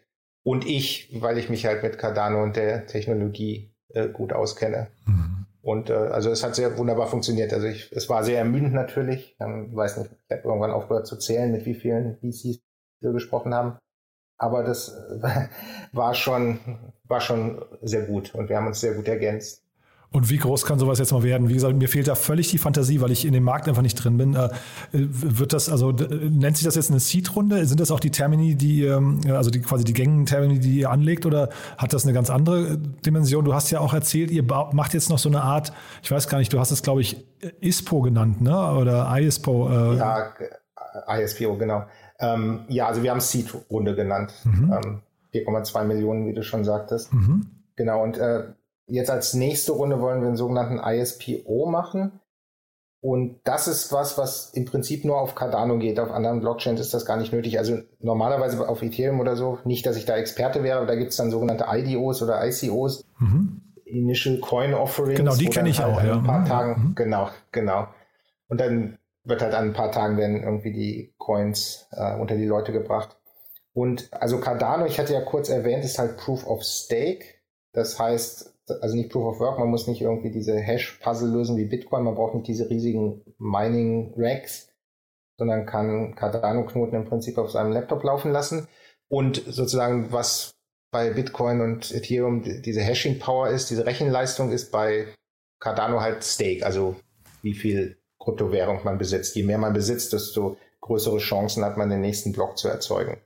Und 0.43 0.65
ich, 0.65 1.15
weil 1.21 1.37
ich 1.37 1.49
mich 1.49 1.65
halt 1.65 1.83
mit 1.83 1.97
Cardano 1.97 2.41
und 2.43 2.55
der 2.55 2.87
Technologie 2.87 3.71
äh, 3.89 4.07
gut 4.07 4.33
auskenne. 4.33 4.87
Mhm. 5.05 5.45
Und 5.61 5.89
äh, 5.89 5.93
also 5.93 6.31
es 6.31 6.43
hat 6.43 6.55
sehr 6.55 6.77
wunderbar 6.77 7.07
funktioniert. 7.07 7.53
Also 7.53 7.67
ich, 7.67 7.91
es 7.91 8.09
war 8.09 8.23
sehr 8.23 8.39
ermüdend 8.39 8.73
natürlich. 8.73 9.35
Ich 9.39 9.75
weiß 9.75 9.97
nicht, 9.97 10.11
ich 10.11 10.37
habe 10.37 10.47
irgendwann 10.47 10.71
aufgehört 10.71 11.07
zu 11.07 11.17
zählen, 11.17 11.51
mit 11.51 11.65
wie 11.65 11.75
vielen 11.75 12.17
VCs 12.17 12.61
wir 13.01 13.11
gesprochen 13.11 13.53
haben. 13.53 13.77
Aber 14.37 14.63
das 14.63 14.95
war 15.91 16.13
schon, 16.13 16.59
war 17.03 17.19
schon 17.19 17.63
sehr 17.81 18.03
gut 18.03 18.33
und 18.33 18.49
wir 18.49 18.57
haben 18.57 18.67
uns 18.67 18.79
sehr 18.79 18.93
gut 18.93 19.07
ergänzt. 19.07 19.63
Und 20.11 20.31
wie 20.31 20.37
groß 20.37 20.65
kann 20.65 20.79
sowas 20.79 20.97
jetzt 20.97 21.11
mal 21.11 21.21
werden? 21.21 21.49
Wie 21.49 21.53
gesagt, 21.53 21.75
mir 21.75 21.87
fehlt 21.87 22.07
da 22.07 22.15
völlig 22.15 22.49
die 22.49 22.57
Fantasie, 22.57 22.99
weil 22.99 23.11
ich 23.11 23.25
in 23.25 23.33
dem 23.33 23.43
Markt 23.43 23.67
einfach 23.67 23.83
nicht 23.83 23.93
drin 23.93 24.17
bin. 24.17 24.35
Äh, 24.35 24.49
wird 24.91 25.53
das, 25.53 25.69
also 25.69 25.91
nennt 25.91 26.57
sich 26.57 26.65
das 26.65 26.73
jetzt 26.73 26.89
eine 26.89 26.99
Seed-Runde? 26.99 27.63
Sind 27.67 27.79
das 27.79 27.91
auch 27.91 27.99
die 27.99 28.09
Termini, 28.09 28.55
die, 28.55 28.85
ähm, 28.85 29.21
also 29.29 29.51
die 29.51 29.61
quasi 29.61 29.83
die 29.83 29.93
gängigen 29.93 30.25
Termini, 30.25 30.59
die 30.59 30.79
ihr 30.79 30.89
anlegt, 30.89 31.27
oder 31.27 31.49
hat 31.77 31.93
das 31.93 32.05
eine 32.05 32.13
ganz 32.13 32.31
andere 32.31 32.77
Dimension? 32.77 33.45
Du 33.45 33.53
hast 33.53 33.69
ja 33.69 33.81
auch 33.81 33.93
erzählt, 33.93 34.31
ihr 34.31 34.43
macht 34.43 34.95
jetzt 34.95 35.11
noch 35.11 35.19
so 35.19 35.29
eine 35.29 35.43
Art, 35.43 35.71
ich 36.01 36.09
weiß 36.09 36.27
gar 36.27 36.39
nicht, 36.39 36.51
du 36.51 36.59
hast 36.59 36.71
es, 36.71 36.81
glaube 36.81 37.01
ich, 37.01 37.23
ISPO 37.61 38.01
genannt, 38.01 38.41
ne? 38.41 38.71
Oder 38.71 39.15
ISPO. 39.15 39.69
Äh. 39.69 39.97
Ja, 39.97 40.33
ISPO, 41.19 41.55
genau. 41.57 41.83
Ähm, 42.19 42.61
ja, 42.67 42.87
also 42.87 43.03
wir 43.03 43.11
haben 43.11 43.21
Seed-Runde 43.21 43.95
genannt. 43.95 44.33
Mhm. 44.43 44.73
Ähm, 44.73 45.01
4,2 45.33 45.83
Millionen, 45.83 46.25
wie 46.25 46.33
du 46.33 46.43
schon 46.43 46.65
sagtest. 46.65 47.13
Mhm. 47.13 47.45
Genau, 47.75 48.03
und 48.03 48.17
äh, 48.17 48.45
Jetzt 48.89 49.09
als 49.09 49.33
nächste 49.33 49.73
Runde 49.73 50.01
wollen 50.01 50.21
wir 50.21 50.27
einen 50.27 50.37
sogenannten 50.37 50.79
ISPO 50.79 51.67
machen. 51.67 52.19
Und 53.01 53.39
das 53.45 53.67
ist 53.67 53.93
was, 53.93 54.17
was 54.17 54.49
im 54.53 54.65
Prinzip 54.65 55.05
nur 55.05 55.21
auf 55.21 55.33
Cardano 55.33 55.77
geht. 55.77 55.99
Auf 55.99 56.11
anderen 56.11 56.41
Blockchains 56.41 56.81
ist 56.81 56.93
das 56.93 57.05
gar 57.05 57.15
nicht 57.15 57.31
nötig. 57.31 57.57
Also 57.57 57.79
normalerweise 57.99 58.67
auf 58.67 58.81
Ethereum 58.81 59.21
oder 59.21 59.37
so, 59.37 59.59
nicht, 59.63 59.85
dass 59.85 59.95
ich 59.95 60.05
da 60.05 60.17
Experte 60.17 60.63
wäre, 60.63 60.79
aber 60.79 60.87
da 60.87 60.95
gibt 60.95 61.11
es 61.11 61.17
dann 61.17 61.31
sogenannte 61.31 61.65
IDOs 61.69 62.21
oder 62.21 62.45
ICOs. 62.45 63.05
Mhm. 63.19 63.61
Initial 63.85 64.39
Coin 64.39 64.73
Offerings. 64.73 65.17
Genau, 65.17 65.35
die 65.35 65.47
kenne 65.47 65.69
ich 65.69 65.79
halt 65.79 65.95
auch, 65.95 66.03
ja. 66.03 66.17
Ein 66.17 66.23
paar 66.23 66.39
mhm. 66.39 66.45
Tagen, 66.45 66.71
mhm. 66.71 66.95
genau, 66.95 67.29
genau. 67.51 67.87
Und 68.49 68.59
dann 68.59 68.97
wird 69.23 69.41
halt 69.41 69.53
an 69.53 69.69
ein 69.69 69.73
paar 69.73 69.91
Tagen 69.91 70.17
werden 70.17 70.43
irgendwie 70.43 70.73
die 70.73 71.13
Coins 71.17 71.87
äh, 71.91 72.15
unter 72.15 72.35
die 72.35 72.45
Leute 72.45 72.71
gebracht. 72.71 73.17
Und 73.73 74.09
also 74.11 74.39
Cardano, 74.39 74.85
ich 74.85 74.99
hatte 74.99 75.13
ja 75.13 75.21
kurz 75.21 75.49
erwähnt, 75.49 75.85
ist 75.85 75.99
halt 75.99 76.17
Proof 76.17 76.45
of 76.45 76.63
Stake. 76.63 77.25
Das 77.71 77.99
heißt, 77.99 78.53
also 78.71 78.95
nicht 78.95 79.11
Proof 79.11 79.35
of 79.35 79.39
Work, 79.39 79.59
man 79.59 79.69
muss 79.69 79.87
nicht 79.87 80.01
irgendwie 80.01 80.31
diese 80.31 80.57
Hash-Puzzle 80.57 81.29
lösen 81.29 81.57
wie 81.57 81.65
Bitcoin, 81.65 82.03
man 82.03 82.15
braucht 82.15 82.35
nicht 82.35 82.47
diese 82.47 82.69
riesigen 82.69 83.21
Mining-Racks, 83.37 84.73
sondern 85.37 85.65
kann 85.65 86.15
Cardano-Knoten 86.15 86.95
im 86.95 87.05
Prinzip 87.05 87.37
auf 87.37 87.51
seinem 87.51 87.71
Laptop 87.71 88.03
laufen 88.03 88.31
lassen. 88.31 88.67
Und 89.07 89.43
sozusagen, 89.47 90.11
was 90.11 90.51
bei 90.91 91.11
Bitcoin 91.11 91.61
und 91.61 91.93
Ethereum 91.93 92.43
diese 92.43 92.81
Hashing-Power 92.81 93.49
ist, 93.49 93.69
diese 93.69 93.85
Rechenleistung 93.85 94.51
ist 94.51 94.71
bei 94.71 95.07
Cardano 95.59 96.01
halt 96.01 96.23
Stake, 96.23 96.65
also 96.65 96.95
wie 97.41 97.53
viel 97.53 97.97
Kryptowährung 98.19 98.81
man 98.83 98.97
besitzt. 98.97 99.35
Je 99.35 99.43
mehr 99.43 99.57
man 99.57 99.73
besitzt, 99.73 100.13
desto 100.13 100.57
größere 100.81 101.19
Chancen 101.19 101.63
hat 101.63 101.77
man, 101.77 101.89
den 101.89 102.01
nächsten 102.01 102.31
Block 102.33 102.57
zu 102.57 102.67
erzeugen. 102.67 103.21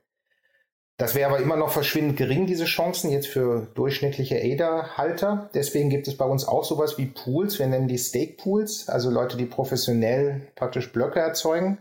Das 1.03 1.15
wäre 1.15 1.29
aber 1.29 1.41
immer 1.41 1.57
noch 1.57 1.71
verschwindend 1.71 2.15
gering, 2.15 2.45
diese 2.45 2.63
Chancen 2.63 3.11
jetzt 3.11 3.27
für 3.27 3.67
durchschnittliche 3.73 4.37
ADA-Halter. 4.37 5.49
Deswegen 5.53 5.89
gibt 5.89 6.07
es 6.07 6.15
bei 6.15 6.23
uns 6.23 6.47
auch 6.47 6.63
sowas 6.63 6.97
wie 6.97 7.07
Pools. 7.07 7.59
Wir 7.59 7.67
nennen 7.67 7.89
die 7.89 7.97
Stake 7.97 8.37
Pools, 8.41 8.87
also 8.87 9.09
Leute, 9.09 9.35
die 9.35 9.45
professionell 9.45 10.47
praktisch 10.55 10.93
Blöcke 10.93 11.19
erzeugen. 11.19 11.79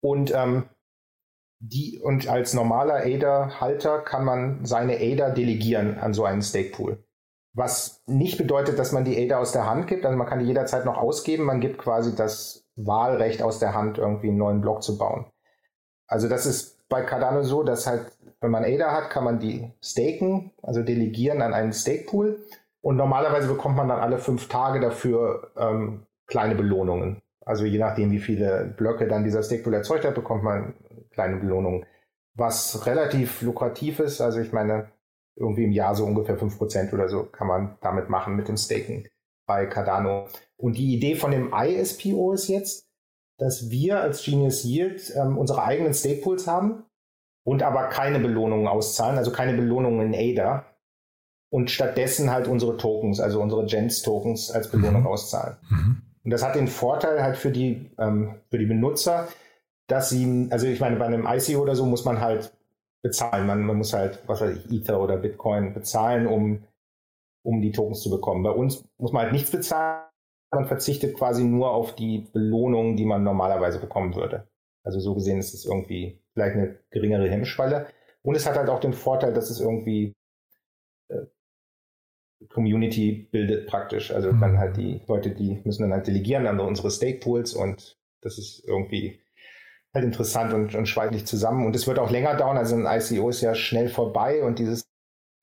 Und 0.00 0.32
ähm, 0.32 0.68
die 1.58 1.98
und 1.98 2.28
als 2.28 2.54
normaler 2.54 3.04
ADA-Halter 3.04 3.98
kann 3.98 4.24
man 4.24 4.64
seine 4.64 4.98
ADA 5.00 5.30
delegieren 5.30 5.98
an 5.98 6.14
so 6.14 6.24
einen 6.24 6.42
Stake 6.42 6.70
Pool. 6.70 7.04
Was 7.52 8.00
nicht 8.06 8.38
bedeutet, 8.38 8.78
dass 8.78 8.92
man 8.92 9.04
die 9.04 9.20
ADA 9.20 9.40
aus 9.40 9.50
der 9.50 9.68
Hand 9.68 9.88
gibt. 9.88 10.06
Also 10.06 10.16
man 10.16 10.28
kann 10.28 10.38
die 10.38 10.46
jederzeit 10.46 10.84
noch 10.84 10.98
ausgeben. 10.98 11.42
Man 11.42 11.60
gibt 11.60 11.78
quasi 11.78 12.14
das 12.14 12.64
Wahlrecht 12.76 13.42
aus 13.42 13.58
der 13.58 13.74
Hand, 13.74 13.98
irgendwie 13.98 14.28
einen 14.28 14.38
neuen 14.38 14.60
Block 14.60 14.84
zu 14.84 14.96
bauen. 14.96 15.26
Also 16.06 16.28
das 16.28 16.46
ist 16.46 16.75
bei 16.88 17.02
Cardano 17.02 17.42
so, 17.42 17.62
dass 17.62 17.86
halt, 17.86 18.12
wenn 18.40 18.50
man 18.50 18.64
ADA 18.64 18.92
hat, 18.92 19.10
kann 19.10 19.24
man 19.24 19.38
die 19.38 19.72
staken, 19.82 20.52
also 20.62 20.82
delegieren 20.82 21.42
an 21.42 21.54
einen 21.54 21.72
Stakepool. 21.72 22.38
Und 22.80 22.96
normalerweise 22.96 23.48
bekommt 23.48 23.76
man 23.76 23.88
dann 23.88 23.98
alle 23.98 24.18
fünf 24.18 24.48
Tage 24.48 24.80
dafür 24.80 25.50
ähm, 25.56 26.06
kleine 26.26 26.54
Belohnungen. 26.54 27.22
Also 27.44 27.64
je 27.64 27.78
nachdem, 27.78 28.10
wie 28.10 28.18
viele 28.18 28.74
Blöcke 28.76 29.08
dann 29.08 29.24
dieser 29.24 29.42
Stakepool 29.42 29.74
erzeugt 29.74 30.04
hat, 30.04 30.14
bekommt 30.14 30.42
man 30.42 30.74
kleine 31.10 31.36
Belohnungen. 31.36 31.86
Was 32.34 32.86
relativ 32.86 33.42
lukrativ 33.42 34.00
ist, 34.00 34.20
also 34.20 34.40
ich 34.40 34.52
meine, 34.52 34.90
irgendwie 35.36 35.64
im 35.64 35.72
Jahr 35.72 35.94
so 35.94 36.04
ungefähr 36.04 36.36
fünf 36.36 36.58
Prozent 36.58 36.92
oder 36.92 37.08
so 37.08 37.24
kann 37.24 37.46
man 37.46 37.78
damit 37.80 38.08
machen 38.08 38.36
mit 38.36 38.48
dem 38.48 38.56
Staken 38.56 39.06
bei 39.46 39.66
Cardano. 39.66 40.28
Und 40.56 40.76
die 40.76 40.94
Idee 40.94 41.14
von 41.14 41.30
dem 41.30 41.52
ISPO 41.52 42.32
ist 42.32 42.48
jetzt, 42.48 42.85
dass 43.38 43.70
wir 43.70 44.00
als 44.00 44.22
Genius 44.24 44.64
Yield 44.64 45.12
ähm, 45.14 45.36
unsere 45.38 45.62
eigenen 45.62 45.94
Stakepools 45.94 46.46
haben 46.46 46.84
und 47.44 47.62
aber 47.62 47.88
keine 47.88 48.18
Belohnungen 48.18 48.66
auszahlen, 48.66 49.18
also 49.18 49.30
keine 49.30 49.54
Belohnungen 49.54 50.12
in 50.12 50.38
ADA 50.38 50.64
und 51.50 51.70
stattdessen 51.70 52.30
halt 52.30 52.48
unsere 52.48 52.76
Tokens, 52.76 53.20
also 53.20 53.40
unsere 53.40 53.66
Gens-Tokens 53.66 54.50
als 54.50 54.70
Belohnung 54.70 55.02
mhm. 55.02 55.06
auszahlen. 55.06 55.56
Mhm. 55.68 56.02
Und 56.24 56.30
das 56.30 56.44
hat 56.44 56.56
den 56.56 56.66
Vorteil 56.66 57.22
halt 57.22 57.36
für 57.36 57.50
die, 57.50 57.90
ähm, 57.98 58.34
für 58.50 58.58
die 58.58 58.66
Benutzer, 58.66 59.28
dass 59.86 60.08
sie, 60.08 60.48
also 60.50 60.66
ich 60.66 60.80
meine, 60.80 60.96
bei 60.96 61.06
einem 61.06 61.26
ICO 61.26 61.60
oder 61.60 61.76
so 61.76 61.86
muss 61.86 62.04
man 62.04 62.20
halt 62.20 62.52
bezahlen. 63.02 63.46
Man, 63.46 63.62
man 63.62 63.76
muss 63.76 63.92
halt, 63.92 64.18
was 64.26 64.40
weiß 64.40 64.56
ich, 64.56 64.72
Ether 64.72 65.00
oder 65.00 65.16
Bitcoin 65.18 65.72
bezahlen, 65.72 66.26
um, 66.26 66.64
um 67.44 67.60
die 67.60 67.70
Tokens 67.70 68.00
zu 68.00 68.10
bekommen. 68.10 68.42
Bei 68.42 68.50
uns 68.50 68.84
muss 68.98 69.12
man 69.12 69.22
halt 69.22 69.32
nichts 69.32 69.52
bezahlen 69.52 70.05
man 70.50 70.66
verzichtet 70.66 71.16
quasi 71.16 71.44
nur 71.44 71.70
auf 71.70 71.94
die 71.94 72.28
Belohnung, 72.32 72.96
die 72.96 73.04
man 73.04 73.22
normalerweise 73.22 73.78
bekommen 73.78 74.14
würde. 74.14 74.48
Also 74.84 75.00
so 75.00 75.14
gesehen 75.14 75.38
ist 75.38 75.54
es 75.54 75.64
irgendwie 75.64 76.22
vielleicht 76.32 76.56
eine 76.56 76.78
geringere 76.90 77.28
Hemmschwelle. 77.28 77.88
Und 78.22 78.36
es 78.36 78.46
hat 78.46 78.56
halt 78.56 78.68
auch 78.68 78.80
den 78.80 78.92
Vorteil, 78.92 79.32
dass 79.32 79.50
es 79.50 79.60
irgendwie 79.60 80.14
äh, 81.08 81.26
Community 82.48 83.28
bildet 83.30 83.66
praktisch. 83.66 84.12
Also 84.12 84.32
mhm. 84.32 84.40
dann 84.40 84.58
halt 84.58 84.76
die 84.76 85.00
Leute, 85.06 85.30
die 85.30 85.60
müssen 85.64 85.82
dann 85.82 85.92
halt 85.92 86.06
delegieren 86.06 86.46
an 86.46 86.60
unsere 86.60 86.90
Stake 86.90 87.18
Pools 87.18 87.54
und 87.54 87.96
das 88.22 88.38
ist 88.38 88.64
irgendwie 88.66 89.20
halt 89.94 90.04
interessant 90.04 90.52
und, 90.52 90.74
und 90.74 90.86
schweißt 90.86 91.12
nicht 91.12 91.26
zusammen. 91.26 91.66
Und 91.66 91.74
es 91.74 91.86
wird 91.86 91.98
auch 91.98 92.10
länger 92.10 92.36
dauern. 92.36 92.56
Also 92.56 92.76
ein 92.76 92.86
ICO 92.86 93.28
ist 93.30 93.40
ja 93.40 93.54
schnell 93.54 93.88
vorbei 93.88 94.42
und 94.42 94.58
dieses 94.58 94.88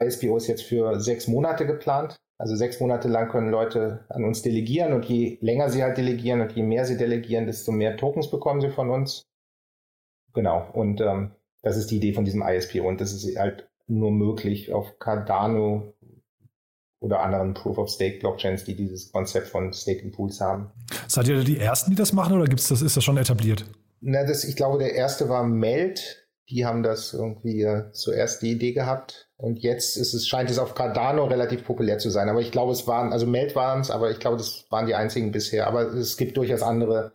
ISPO 0.02 0.38
ist 0.38 0.48
jetzt 0.48 0.63
für 0.63 1.00
sechs 1.00 1.28
Monate 1.28 1.66
geplant. 1.66 2.16
Also 2.43 2.58
sechs 2.58 2.82
Monate 2.82 3.08
lang 3.08 3.29
können 3.29 3.49
Leute 3.49 4.03
an 4.10 4.25
uns 4.25 4.41
delegieren 4.41 4.91
und 4.91 5.06
je 5.06 5.38
länger 5.39 5.69
sie 5.69 5.82
halt 5.82 5.97
delegieren 5.97 6.41
und 6.41 6.51
je 6.51 6.62
mehr 6.62 6.84
sie 6.84 6.97
delegieren, 6.97 7.45
desto 7.45 7.71
mehr 7.71 7.95
Tokens 7.95 8.29
bekommen 8.29 8.60
sie 8.60 8.69
von 8.69 8.89
uns. 8.89 9.29
Genau. 10.34 10.67
Und 10.73 10.99
ähm, 10.99 11.32
das 11.62 11.77
ist 11.77 11.89
die 11.89 11.95
Idee 11.95 12.12
von 12.12 12.25
diesem 12.25 12.41
ISP 12.41 12.82
und 12.82 12.99
das 12.99 13.13
ist 13.13 13.39
halt 13.39 13.69
nur 13.88 14.12
möglich 14.12 14.73
auf 14.73 14.99
Cardano 14.99 15.93
oder 16.99 17.21
anderen 17.21 17.53
Proof 17.53 17.77
of 17.77 17.89
Stake 17.89 18.19
Blockchains, 18.19 18.65
die 18.65 18.75
dieses 18.75 19.13
Konzept 19.13 19.47
von 19.47 19.71
Staking 19.71 20.12
Pools 20.12 20.41
haben. 20.41 20.69
Seid 21.08 21.29
ihr 21.29 21.45
die 21.45 21.60
ersten, 21.60 21.91
die 21.91 21.95
das 21.95 22.12
machen 22.12 22.36
oder 22.36 22.43
gibt's 22.43 22.67
das, 22.67 22.82
ist 22.82 22.97
das 22.97 23.06
schon 23.06 23.15
etabliert? 23.15 23.63
Na, 24.01 24.25
das, 24.25 24.43
ich 24.43 24.58
glaube, 24.58 24.79
der 24.79 24.95
erste 24.95 25.29
war 25.29 25.45
Meld. 25.45 26.22
Die 26.54 26.68
haben 26.68 26.84
das 26.84 27.13
irgendwie 27.13 27.63
äh, 27.63 27.92
zuerst 27.94 28.44
die 28.44 28.52
Idee 28.52 28.74
gehabt 28.74 29.28
und 29.38 29.60
jetzt 29.60 29.98
ist 29.98 30.13
es, 30.13 30.28
scheint 30.28 30.50
es 30.52 30.60
auf 30.60 30.76
Cardano 30.76 31.26
relativ 31.26 31.66
populär 31.66 31.98
zu 31.98 32.10
sein. 32.10 32.30
Aber 32.30 32.42
ich 32.42 32.52
glaube, 32.52 32.72
es 32.72 32.88
waren, 32.88 33.12
also 33.12 33.26
Meld 33.26 33.56
waren 33.56 33.82
es, 33.82 33.89
aber 33.89 34.12
ich 34.12 34.20
glaube, 34.20 34.38
das 34.38 34.66
waren 34.70 34.86
die 34.86 34.94
einzigen 34.94 35.32
bisher. 35.32 35.68
Aber 35.68 35.82
es 35.82 36.16
gibt 36.16 36.38
durchaus 36.38 36.62
andere, 36.62 37.12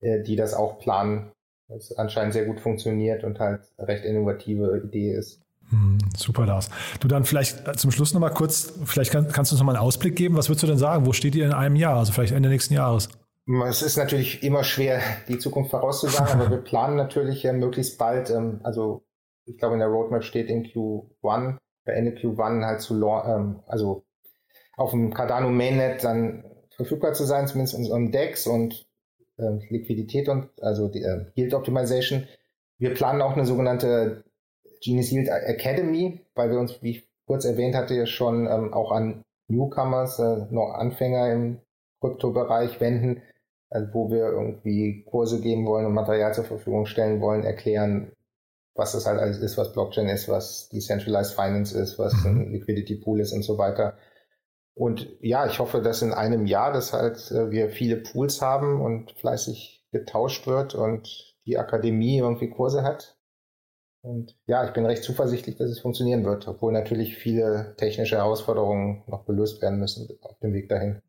äh, 0.00 0.22
die 0.22 0.36
das 0.36 0.52
auch 0.52 0.78
planen. 0.78 1.32
Was 1.68 1.90
anscheinend 1.96 2.34
sehr 2.34 2.44
gut 2.44 2.60
funktioniert 2.60 3.24
und 3.24 3.40
halt 3.40 3.62
recht 3.78 4.04
innovative 4.04 4.82
Idee 4.84 5.14
ist. 5.14 5.40
Hm, 5.70 5.98
super, 6.14 6.44
Lars. 6.44 6.68
Du 7.00 7.08
dann 7.08 7.24
vielleicht 7.24 7.66
äh, 7.66 7.72
zum 7.72 7.90
Schluss 7.90 8.12
nochmal 8.12 8.34
kurz, 8.34 8.74
vielleicht 8.84 9.10
kann, 9.10 9.26
kannst 9.32 9.50
du 9.50 9.54
uns 9.54 9.60
nochmal 9.60 9.74
einen 9.74 9.84
Ausblick 9.84 10.14
geben. 10.14 10.36
Was 10.36 10.50
würdest 10.50 10.64
du 10.64 10.66
denn 10.66 10.78
sagen? 10.78 11.06
Wo 11.06 11.14
steht 11.14 11.34
ihr 11.34 11.46
in 11.46 11.52
einem 11.52 11.76
Jahr? 11.76 11.96
Also 11.96 12.12
vielleicht 12.12 12.34
Ende 12.34 12.50
nächsten 12.50 12.74
Jahres? 12.74 13.08
Es 13.46 13.82
ist 13.82 13.96
natürlich 13.96 14.44
immer 14.44 14.62
schwer, 14.62 15.00
die 15.26 15.38
Zukunft 15.38 15.72
vorauszusagen, 15.72 16.40
aber 16.40 16.50
wir 16.50 16.58
planen 16.58 16.96
natürlich 16.96 17.44
äh, 17.44 17.52
möglichst 17.52 17.98
bald, 17.98 18.30
ähm, 18.30 18.60
also 18.62 19.04
ich 19.44 19.58
glaube 19.58 19.74
in 19.74 19.80
der 19.80 19.88
Roadmap 19.88 20.22
steht 20.22 20.48
in 20.48 20.64
Q1, 20.64 21.56
bei 21.84 21.92
Ende 21.92 22.12
Q1 22.12 22.64
halt 22.64 22.80
zu, 22.80 22.94
ähm, 22.94 23.62
also 23.66 24.04
auf 24.76 24.92
dem 24.92 25.12
Cardano 25.12 25.50
Mainnet 25.50 26.04
dann 26.04 26.44
verfügbar 26.76 27.14
zu 27.14 27.24
sein, 27.24 27.48
zumindest 27.48 27.74
in 27.74 27.80
unserem 27.80 28.12
DEX 28.12 28.46
und 28.46 28.86
äh, 29.38 29.58
Liquidität 29.70 30.28
und 30.28 30.50
also 30.62 30.88
die 30.88 31.02
äh, 31.02 31.26
Yield 31.34 31.54
Optimization. 31.54 32.28
Wir 32.78 32.94
planen 32.94 33.22
auch 33.22 33.32
eine 33.32 33.44
sogenannte 33.44 34.24
Genius 34.82 35.10
Yield 35.10 35.28
Academy, 35.28 36.20
weil 36.34 36.50
wir 36.50 36.60
uns, 36.60 36.80
wie 36.80 36.90
ich 36.90 37.08
kurz 37.26 37.44
erwähnt 37.44 37.74
hatte, 37.74 38.06
schon 38.06 38.46
ähm, 38.46 38.72
auch 38.72 38.92
an 38.92 39.22
Newcomers, 39.48 40.20
äh, 40.20 40.46
noch 40.50 40.74
Anfänger 40.74 41.32
im 41.32 41.60
Kryptobereich 42.00 42.80
wenden, 42.80 43.22
also 43.72 43.92
wo 43.94 44.10
wir 44.10 44.26
irgendwie 44.26 45.04
Kurse 45.04 45.40
geben 45.40 45.66
wollen 45.66 45.86
und 45.86 45.94
Material 45.94 46.34
zur 46.34 46.44
Verfügung 46.44 46.86
stellen 46.86 47.20
wollen, 47.20 47.42
erklären, 47.42 48.12
was 48.74 48.92
das 48.92 49.06
halt 49.06 49.18
alles 49.18 49.38
ist, 49.38 49.56
was 49.56 49.72
Blockchain 49.72 50.08
ist, 50.08 50.28
was 50.28 50.68
Decentralized 50.68 51.34
Finance 51.34 51.78
ist, 51.78 51.98
was 51.98 52.12
mhm. 52.24 52.42
ein 52.42 52.52
Liquidity 52.52 52.96
Pool 52.96 53.20
ist 53.20 53.32
und 53.32 53.42
so 53.42 53.58
weiter. 53.58 53.96
Und 54.74 55.08
ja, 55.20 55.46
ich 55.46 55.58
hoffe, 55.58 55.82
dass 55.82 56.02
in 56.02 56.12
einem 56.12 56.46
Jahr, 56.46 56.72
dass 56.72 56.92
halt 56.92 57.30
äh, 57.30 57.50
wir 57.50 57.70
viele 57.70 57.96
Pools 57.96 58.40
haben 58.40 58.80
und 58.80 59.12
fleißig 59.12 59.84
getauscht 59.90 60.46
wird 60.46 60.74
und 60.74 61.34
die 61.46 61.58
Akademie 61.58 62.18
irgendwie 62.18 62.50
Kurse 62.50 62.82
hat. 62.82 63.16
Und 64.02 64.36
ja, 64.46 64.64
ich 64.64 64.72
bin 64.72 64.84
recht 64.84 65.02
zuversichtlich, 65.02 65.56
dass 65.56 65.70
es 65.70 65.80
funktionieren 65.80 66.24
wird, 66.24 66.48
obwohl 66.48 66.72
natürlich 66.72 67.16
viele 67.16 67.74
technische 67.76 68.16
Herausforderungen 68.16 69.04
noch 69.06 69.26
gelöst 69.26 69.62
werden 69.62 69.78
müssen 69.78 70.08
auf 70.22 70.38
dem 70.40 70.52
Weg 70.52 70.68
dahin. 70.68 71.02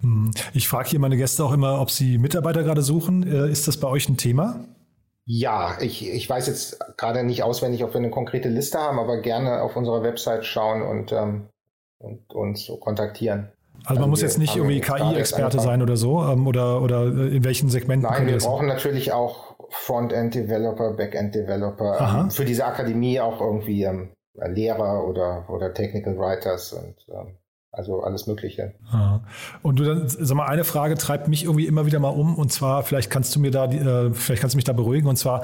Hm. 0.00 0.30
Ich 0.54 0.68
frage 0.68 0.88
hier 0.90 1.00
meine 1.00 1.16
Gäste 1.16 1.44
auch 1.44 1.52
immer, 1.52 1.80
ob 1.80 1.90
sie 1.90 2.18
Mitarbeiter 2.18 2.62
gerade 2.62 2.82
suchen. 2.82 3.26
Äh, 3.26 3.50
ist 3.50 3.68
das 3.68 3.78
bei 3.78 3.88
euch 3.88 4.08
ein 4.08 4.16
Thema? 4.16 4.64
Ja, 5.24 5.76
ich, 5.80 6.08
ich 6.08 6.30
weiß 6.30 6.46
jetzt 6.46 6.78
gerade 6.96 7.24
nicht 7.24 7.42
auswendig, 7.42 7.82
ob 7.82 7.92
wir 7.92 7.98
eine 7.98 8.10
konkrete 8.10 8.48
Liste 8.48 8.78
haben, 8.78 8.98
aber 9.00 9.20
gerne 9.20 9.60
auf 9.60 9.74
unserer 9.74 10.02
Website 10.02 10.44
schauen 10.44 10.82
und, 10.82 11.10
ähm, 11.10 11.48
und 11.98 12.32
uns 12.32 12.64
so 12.64 12.76
kontaktieren. 12.76 13.50
Also 13.84 13.94
man 13.94 13.98
also 13.98 14.08
muss 14.08 14.22
jetzt 14.22 14.38
nicht 14.38 14.56
irgendwie 14.56 14.80
KI-Experte 14.80 15.60
sein 15.60 15.82
oder 15.82 15.96
so 15.96 16.22
ähm, 16.22 16.46
oder, 16.46 16.80
oder 16.80 17.06
in 17.06 17.44
welchen 17.44 17.68
Segmenten? 17.68 18.08
Nein, 18.08 18.26
wir 18.26 18.38
brauchen 18.38 18.66
natürlich 18.66 19.12
auch 19.12 19.56
Frontend-Developer, 19.70 20.92
Backend-Developer, 20.92 22.20
ähm, 22.20 22.30
für 22.30 22.44
diese 22.44 22.64
Akademie 22.64 23.20
auch 23.20 23.40
irgendwie 23.40 23.82
ähm, 23.82 24.12
Lehrer 24.34 25.06
oder, 25.06 25.46
oder 25.48 25.74
Technical 25.74 26.16
Writers 26.18 26.72
und 26.72 26.94
ähm, 27.08 27.36
also 27.76 28.02
alles 28.02 28.26
Mögliche. 28.26 28.72
Und 29.62 29.78
du 29.78 29.84
dann, 29.84 30.08
sag 30.08 30.34
mal, 30.34 30.46
eine 30.46 30.64
Frage 30.64 30.94
treibt 30.94 31.28
mich 31.28 31.44
irgendwie 31.44 31.66
immer 31.66 31.84
wieder 31.84 31.98
mal 31.98 32.08
um 32.08 32.34
und 32.34 32.50
zwar, 32.50 32.82
vielleicht 32.82 33.10
kannst 33.10 33.36
du 33.36 33.40
mir 33.40 33.50
da, 33.50 33.66
äh, 33.66 34.14
vielleicht 34.14 34.40
kannst 34.40 34.54
du 34.54 34.56
mich 34.56 34.64
da 34.64 34.72
beruhigen 34.72 35.06
und 35.06 35.16
zwar, 35.16 35.42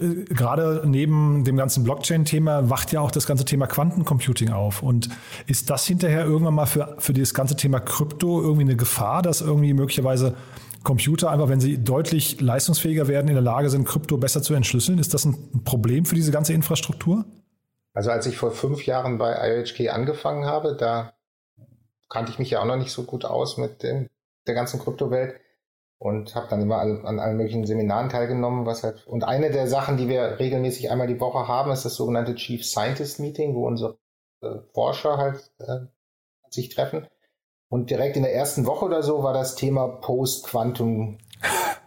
äh, 0.00 0.24
gerade 0.32 0.82
neben 0.86 1.44
dem 1.44 1.56
ganzen 1.56 1.84
Blockchain-Thema 1.84 2.70
wacht 2.70 2.90
ja 2.92 3.00
auch 3.00 3.10
das 3.10 3.26
ganze 3.26 3.44
Thema 3.44 3.66
Quantencomputing 3.66 4.50
auf. 4.50 4.82
Und 4.82 5.10
ist 5.46 5.68
das 5.68 5.84
hinterher 5.84 6.24
irgendwann 6.24 6.54
mal 6.54 6.66
für, 6.66 6.96
für 6.98 7.12
dieses 7.12 7.34
ganze 7.34 7.54
Thema 7.54 7.80
Krypto 7.80 8.40
irgendwie 8.40 8.62
eine 8.62 8.76
Gefahr, 8.76 9.20
dass 9.20 9.42
irgendwie 9.42 9.74
möglicherweise 9.74 10.34
Computer 10.84 11.30
einfach, 11.30 11.48
wenn 11.48 11.60
sie 11.60 11.82
deutlich 11.82 12.40
leistungsfähiger 12.40 13.08
werden, 13.08 13.28
in 13.28 13.34
der 13.34 13.42
Lage 13.42 13.68
sind, 13.68 13.86
Krypto 13.86 14.16
besser 14.16 14.42
zu 14.42 14.54
entschlüsseln? 14.54 14.98
Ist 14.98 15.12
das 15.12 15.24
ein 15.26 15.62
Problem 15.64 16.06
für 16.06 16.14
diese 16.14 16.32
ganze 16.32 16.54
Infrastruktur? 16.54 17.24
Also 17.94 18.10
als 18.10 18.26
ich 18.26 18.36
vor 18.36 18.50
fünf 18.50 18.86
Jahren 18.86 19.18
bei 19.18 19.34
IOHK 19.34 19.92
angefangen 19.92 20.46
habe, 20.46 20.76
da 20.76 21.13
kannte 22.14 22.30
ich 22.30 22.38
mich 22.38 22.50
ja 22.50 22.60
auch 22.60 22.64
noch 22.64 22.76
nicht 22.76 22.92
so 22.92 23.02
gut 23.02 23.24
aus 23.24 23.56
mit 23.56 23.82
dem, 23.82 24.08
der 24.46 24.54
ganzen 24.54 24.78
Kryptowelt 24.78 25.34
und 25.98 26.36
habe 26.36 26.46
dann 26.48 26.62
immer 26.62 26.78
an, 26.78 27.18
allen 27.18 27.36
möglichen 27.36 27.66
Seminaren 27.66 28.08
teilgenommen, 28.08 28.66
was 28.66 28.84
halt 28.84 29.04
und 29.08 29.24
eine 29.24 29.50
der 29.50 29.66
Sachen, 29.66 29.96
die 29.96 30.08
wir 30.08 30.38
regelmäßig 30.38 30.92
einmal 30.92 31.08
die 31.08 31.18
Woche 31.18 31.48
haben, 31.48 31.72
ist 31.72 31.84
das 31.84 31.96
sogenannte 31.96 32.36
Chief 32.36 32.64
Scientist 32.64 33.18
Meeting, 33.18 33.56
wo 33.56 33.66
unsere 33.66 33.98
äh, 34.42 34.58
Forscher 34.72 35.16
halt 35.16 35.50
äh, 35.58 35.86
sich 36.50 36.68
treffen 36.68 37.08
und 37.68 37.90
direkt 37.90 38.16
in 38.16 38.22
der 38.22 38.32
ersten 38.32 38.64
Woche 38.64 38.84
oder 38.84 39.02
so 39.02 39.24
war 39.24 39.32
das 39.32 39.56
Thema 39.56 39.88
Post-Quantum 39.88 41.18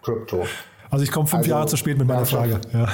Crypto. 0.01 0.43
Also 0.89 1.03
ich 1.03 1.11
komme 1.11 1.27
fünf 1.27 1.39
also, 1.39 1.49
Jahre 1.49 1.67
zu 1.67 1.77
spät 1.77 1.97
mit 1.97 2.07
meiner 2.07 2.25
Frage. 2.25 2.61
Ja. 2.73 2.87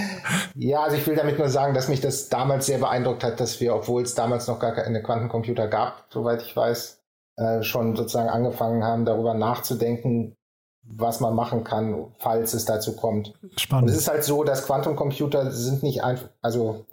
ja, 0.54 0.82
also 0.82 0.96
ich 0.96 1.06
will 1.06 1.16
damit 1.16 1.38
nur 1.38 1.48
sagen, 1.48 1.74
dass 1.74 1.88
mich 1.88 2.00
das 2.00 2.28
damals 2.28 2.66
sehr 2.66 2.78
beeindruckt 2.78 3.24
hat, 3.24 3.40
dass 3.40 3.60
wir, 3.60 3.74
obwohl 3.74 4.02
es 4.02 4.14
damals 4.14 4.46
noch 4.46 4.58
gar 4.58 4.72
keine 4.72 5.02
Quantencomputer 5.02 5.68
gab, 5.68 6.06
soweit 6.10 6.42
ich 6.42 6.56
weiß, 6.56 7.00
äh, 7.36 7.62
schon 7.62 7.96
sozusagen 7.96 8.28
angefangen 8.28 8.84
haben, 8.84 9.04
darüber 9.04 9.34
nachzudenken, 9.34 10.36
was 10.82 11.20
man 11.20 11.34
machen 11.34 11.64
kann, 11.64 12.12
falls 12.18 12.54
es 12.54 12.64
dazu 12.64 12.94
kommt. 12.94 13.34
Spannend. 13.56 13.88
Und 13.88 13.94
es 13.94 13.98
ist 13.98 14.08
halt 14.08 14.24
so, 14.24 14.44
dass 14.44 14.66
Quantencomputer 14.66 15.50
sind 15.50 15.82
nicht 15.82 16.04
einfach, 16.04 16.28
also 16.42 16.86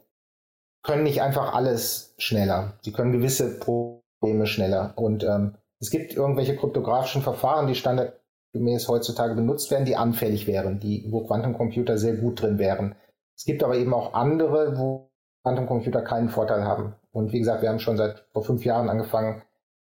können 0.84 1.04
nicht 1.04 1.22
einfach 1.22 1.54
alles 1.54 2.14
schneller. 2.18 2.74
Sie 2.82 2.92
können 2.92 3.12
gewisse 3.12 3.60
Probleme 3.60 4.48
schneller. 4.48 4.94
Und 4.96 5.24
ähm, 5.24 5.56
es 5.80 5.90
gibt 5.92 6.14
irgendwelche 6.14 6.56
kryptografischen 6.56 7.22
Verfahren, 7.22 7.68
die 7.68 7.76
standard 7.76 8.21
gemäß 8.54 8.88
heutzutage 8.88 9.36
benutzt 9.36 9.72
werden, 9.72 9.86
die 9.86 9.96
anfällig 9.96 10.48
wären, 10.48 10.80
die, 10.80 11.08
wo 11.10 11.26
Quantencomputer 11.26 11.98
sehr 11.98 12.16
gut 12.16 12.42
drin 12.42 12.58
wären. 12.58 12.96
Es 13.36 13.46
gibt 13.46 13.64
aber 13.64 13.76
eben 13.76 13.94
auch 13.94 14.14
andere, 14.14 14.78
wo 14.78 15.12
Quantencomputer 15.44 16.02
keinen 16.02 16.30
Vorteil 16.30 16.64
haben. 16.64 16.96
Und 17.12 17.34
wie 17.34 17.40
gesagt, 17.40 17.62
wir 17.62 17.70
haben 17.70 17.80
schon 17.80 17.98
seit 17.98 18.26
vor 18.32 18.44
fünf 18.44 18.64
Jahren 18.66 18.90
angefangen, 18.90 19.42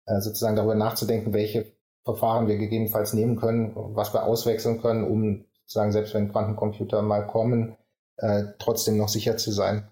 äh, 0.06 0.20
sozusagen 0.20 0.56
darüber 0.56 0.74
nachzudenken, 0.74 1.32
welche 1.32 1.72
Verfahren 2.04 2.46
wir 2.46 2.56
gegebenenfalls 2.56 3.14
nehmen 3.14 3.36
können, 3.36 3.72
was 3.74 4.14
wir 4.14 4.24
auswechseln 4.24 4.80
können, 4.80 5.04
um 5.04 5.44
sozusagen, 5.62 5.92
selbst 5.92 6.14
wenn 6.14 6.30
Quantencomputer 6.30 7.02
mal 7.02 7.26
kommen, 7.26 7.76
äh, 8.18 8.44
trotzdem 8.58 8.96
noch 8.96 9.08
sicher 9.08 9.36
zu 9.36 9.50
sein. 9.50 9.88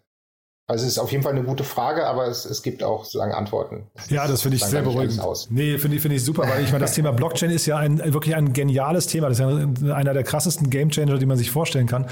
Also 0.67 0.87
es 0.87 0.93
ist 0.93 0.99
auf 0.99 1.13
jeden 1.13 1.23
Fall 1.23 1.33
eine 1.33 1.43
gute 1.43 1.63
Frage, 1.63 2.07
aber 2.07 2.27
es, 2.27 2.47
es 2.47 2.63
gibt 2.63 2.83
auch 2.83 3.05
sozusagen 3.05 3.33
Antworten. 3.33 3.87
Es 3.95 4.09
ja, 4.09 4.27
das 4.27 4.41
finde 4.41 4.57
ich 4.57 4.65
sehr 4.65 4.81
beruhigend. 4.81 5.21
Aus. 5.21 5.49
Nee, 5.51 5.77
finde 5.77 5.97
ich, 5.97 6.03
finde 6.03 6.17
ich 6.17 6.25
super, 6.25 6.49
weil 6.49 6.65
ich 6.65 6.73
meine, 6.73 6.85
das 6.85 6.95
Thema 6.95 7.13
Blockchain 7.13 7.51
ist 7.51 7.67
ja 7.67 7.77
ein, 7.77 7.99
wirklich 8.15 8.35
ein 8.35 8.55
geniales 8.55 9.07
Thema. 9.07 9.29
Das 9.29 9.39
ist 9.39 9.45
ja 9.45 9.95
einer 9.95 10.15
der 10.15 10.23
krassesten 10.23 10.71
Gamechanger, 10.71 11.19
die 11.19 11.27
man 11.27 11.37
sich 11.37 11.51
vorstellen 11.51 11.87
kann. 11.87 12.07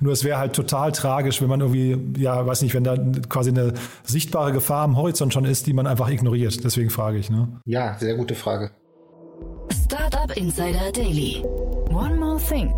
Nur 0.00 0.14
es 0.14 0.24
wäre 0.24 0.38
halt 0.38 0.54
total 0.54 0.92
tragisch, 0.92 1.42
wenn 1.42 1.48
man 1.48 1.60
irgendwie, 1.60 1.98
ja, 2.18 2.46
weiß 2.46 2.62
nicht, 2.62 2.72
wenn 2.72 2.84
da 2.84 2.96
quasi 3.28 3.50
eine 3.50 3.74
sichtbare 4.04 4.52
Gefahr 4.52 4.84
am 4.84 4.96
Horizont 4.96 5.34
schon 5.34 5.44
ist, 5.44 5.66
die 5.66 5.74
man 5.74 5.86
einfach 5.86 6.08
ignoriert. 6.08 6.64
Deswegen 6.64 6.88
frage 6.88 7.18
ich. 7.18 7.28
Ne? 7.28 7.60
Ja, 7.66 7.98
sehr 7.98 8.14
gute 8.14 8.34
Frage. 8.34 8.70
Startup 9.84 10.34
Insider 10.34 10.92
Daily. 10.92 11.42
One 11.90 12.16
more 12.16 12.40
thing. 12.40 12.72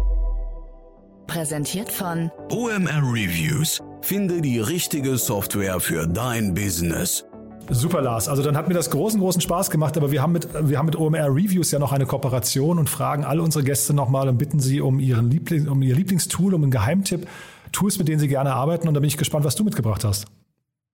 Präsentiert 1.28 1.92
von 1.92 2.32
OMR 2.50 3.02
Reviews 3.12 3.80
Finde 4.02 4.40
die 4.40 4.58
richtige 4.58 5.16
Software 5.18 5.78
für 5.80 6.06
dein 6.06 6.54
Business. 6.54 7.24
Super, 7.68 8.00
Lars. 8.00 8.28
Also 8.28 8.42
dann 8.42 8.56
hat 8.56 8.66
mir 8.66 8.74
das 8.74 8.90
großen, 8.90 9.20
großen 9.20 9.40
Spaß 9.40 9.70
gemacht, 9.70 9.96
aber 9.96 10.10
wir 10.10 10.22
haben 10.22 10.32
mit, 10.32 10.48
wir 10.68 10.78
haben 10.78 10.86
mit 10.86 10.96
OMR 10.96 11.28
Reviews 11.28 11.70
ja 11.70 11.78
noch 11.78 11.92
eine 11.92 12.06
Kooperation 12.06 12.78
und 12.78 12.90
fragen 12.90 13.24
alle 13.24 13.42
unsere 13.42 13.62
Gäste 13.62 13.94
nochmal 13.94 14.28
und 14.28 14.38
bitten 14.38 14.58
sie 14.58 14.80
um, 14.80 14.98
ihren 14.98 15.30
Liebling, 15.30 15.68
um 15.68 15.80
ihr 15.82 15.94
Lieblingstool, 15.94 16.54
um 16.54 16.62
einen 16.62 16.72
Geheimtipp, 16.72 17.28
Tools, 17.70 17.98
mit 17.98 18.08
denen 18.08 18.18
sie 18.18 18.26
gerne 18.26 18.54
arbeiten. 18.54 18.88
Und 18.88 18.94
da 18.94 19.00
bin 19.00 19.06
ich 19.06 19.16
gespannt, 19.16 19.44
was 19.44 19.54
du 19.54 19.62
mitgebracht 19.62 20.02
hast. 20.02 20.26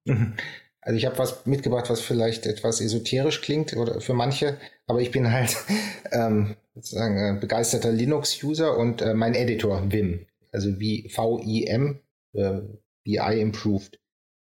Mhm. 0.04 0.34
Also 0.82 0.98
ich 0.98 1.06
habe 1.06 1.18
was 1.18 1.46
mitgebracht, 1.46 1.88
was 1.88 2.00
vielleicht 2.00 2.46
etwas 2.46 2.80
esoterisch 2.80 3.40
klingt 3.40 3.74
oder 3.76 4.00
für 4.00 4.14
manche, 4.14 4.58
aber 4.86 5.00
ich 5.00 5.10
bin 5.10 5.32
halt 5.32 5.56
ähm, 6.12 6.56
sozusagen 6.74 7.40
begeisterter 7.40 7.90
Linux-User 7.90 8.76
und 8.76 9.02
äh, 9.02 9.14
mein 9.14 9.34
Editor 9.34 9.90
Vim, 9.90 10.26
also 10.52 10.78
wie 10.78 11.08
V-I-M, 11.08 11.98
äh, 12.34 12.60
BI 13.06 13.40
improved. 13.40 13.98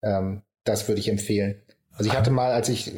Ähm, 0.04 0.42
das 0.64 0.88
würde 0.88 1.00
ich 1.00 1.08
empfehlen. 1.08 1.62
Also 1.92 2.10
ich 2.10 2.18
hatte 2.18 2.32
mal, 2.32 2.52
als 2.52 2.68
ich 2.70 2.92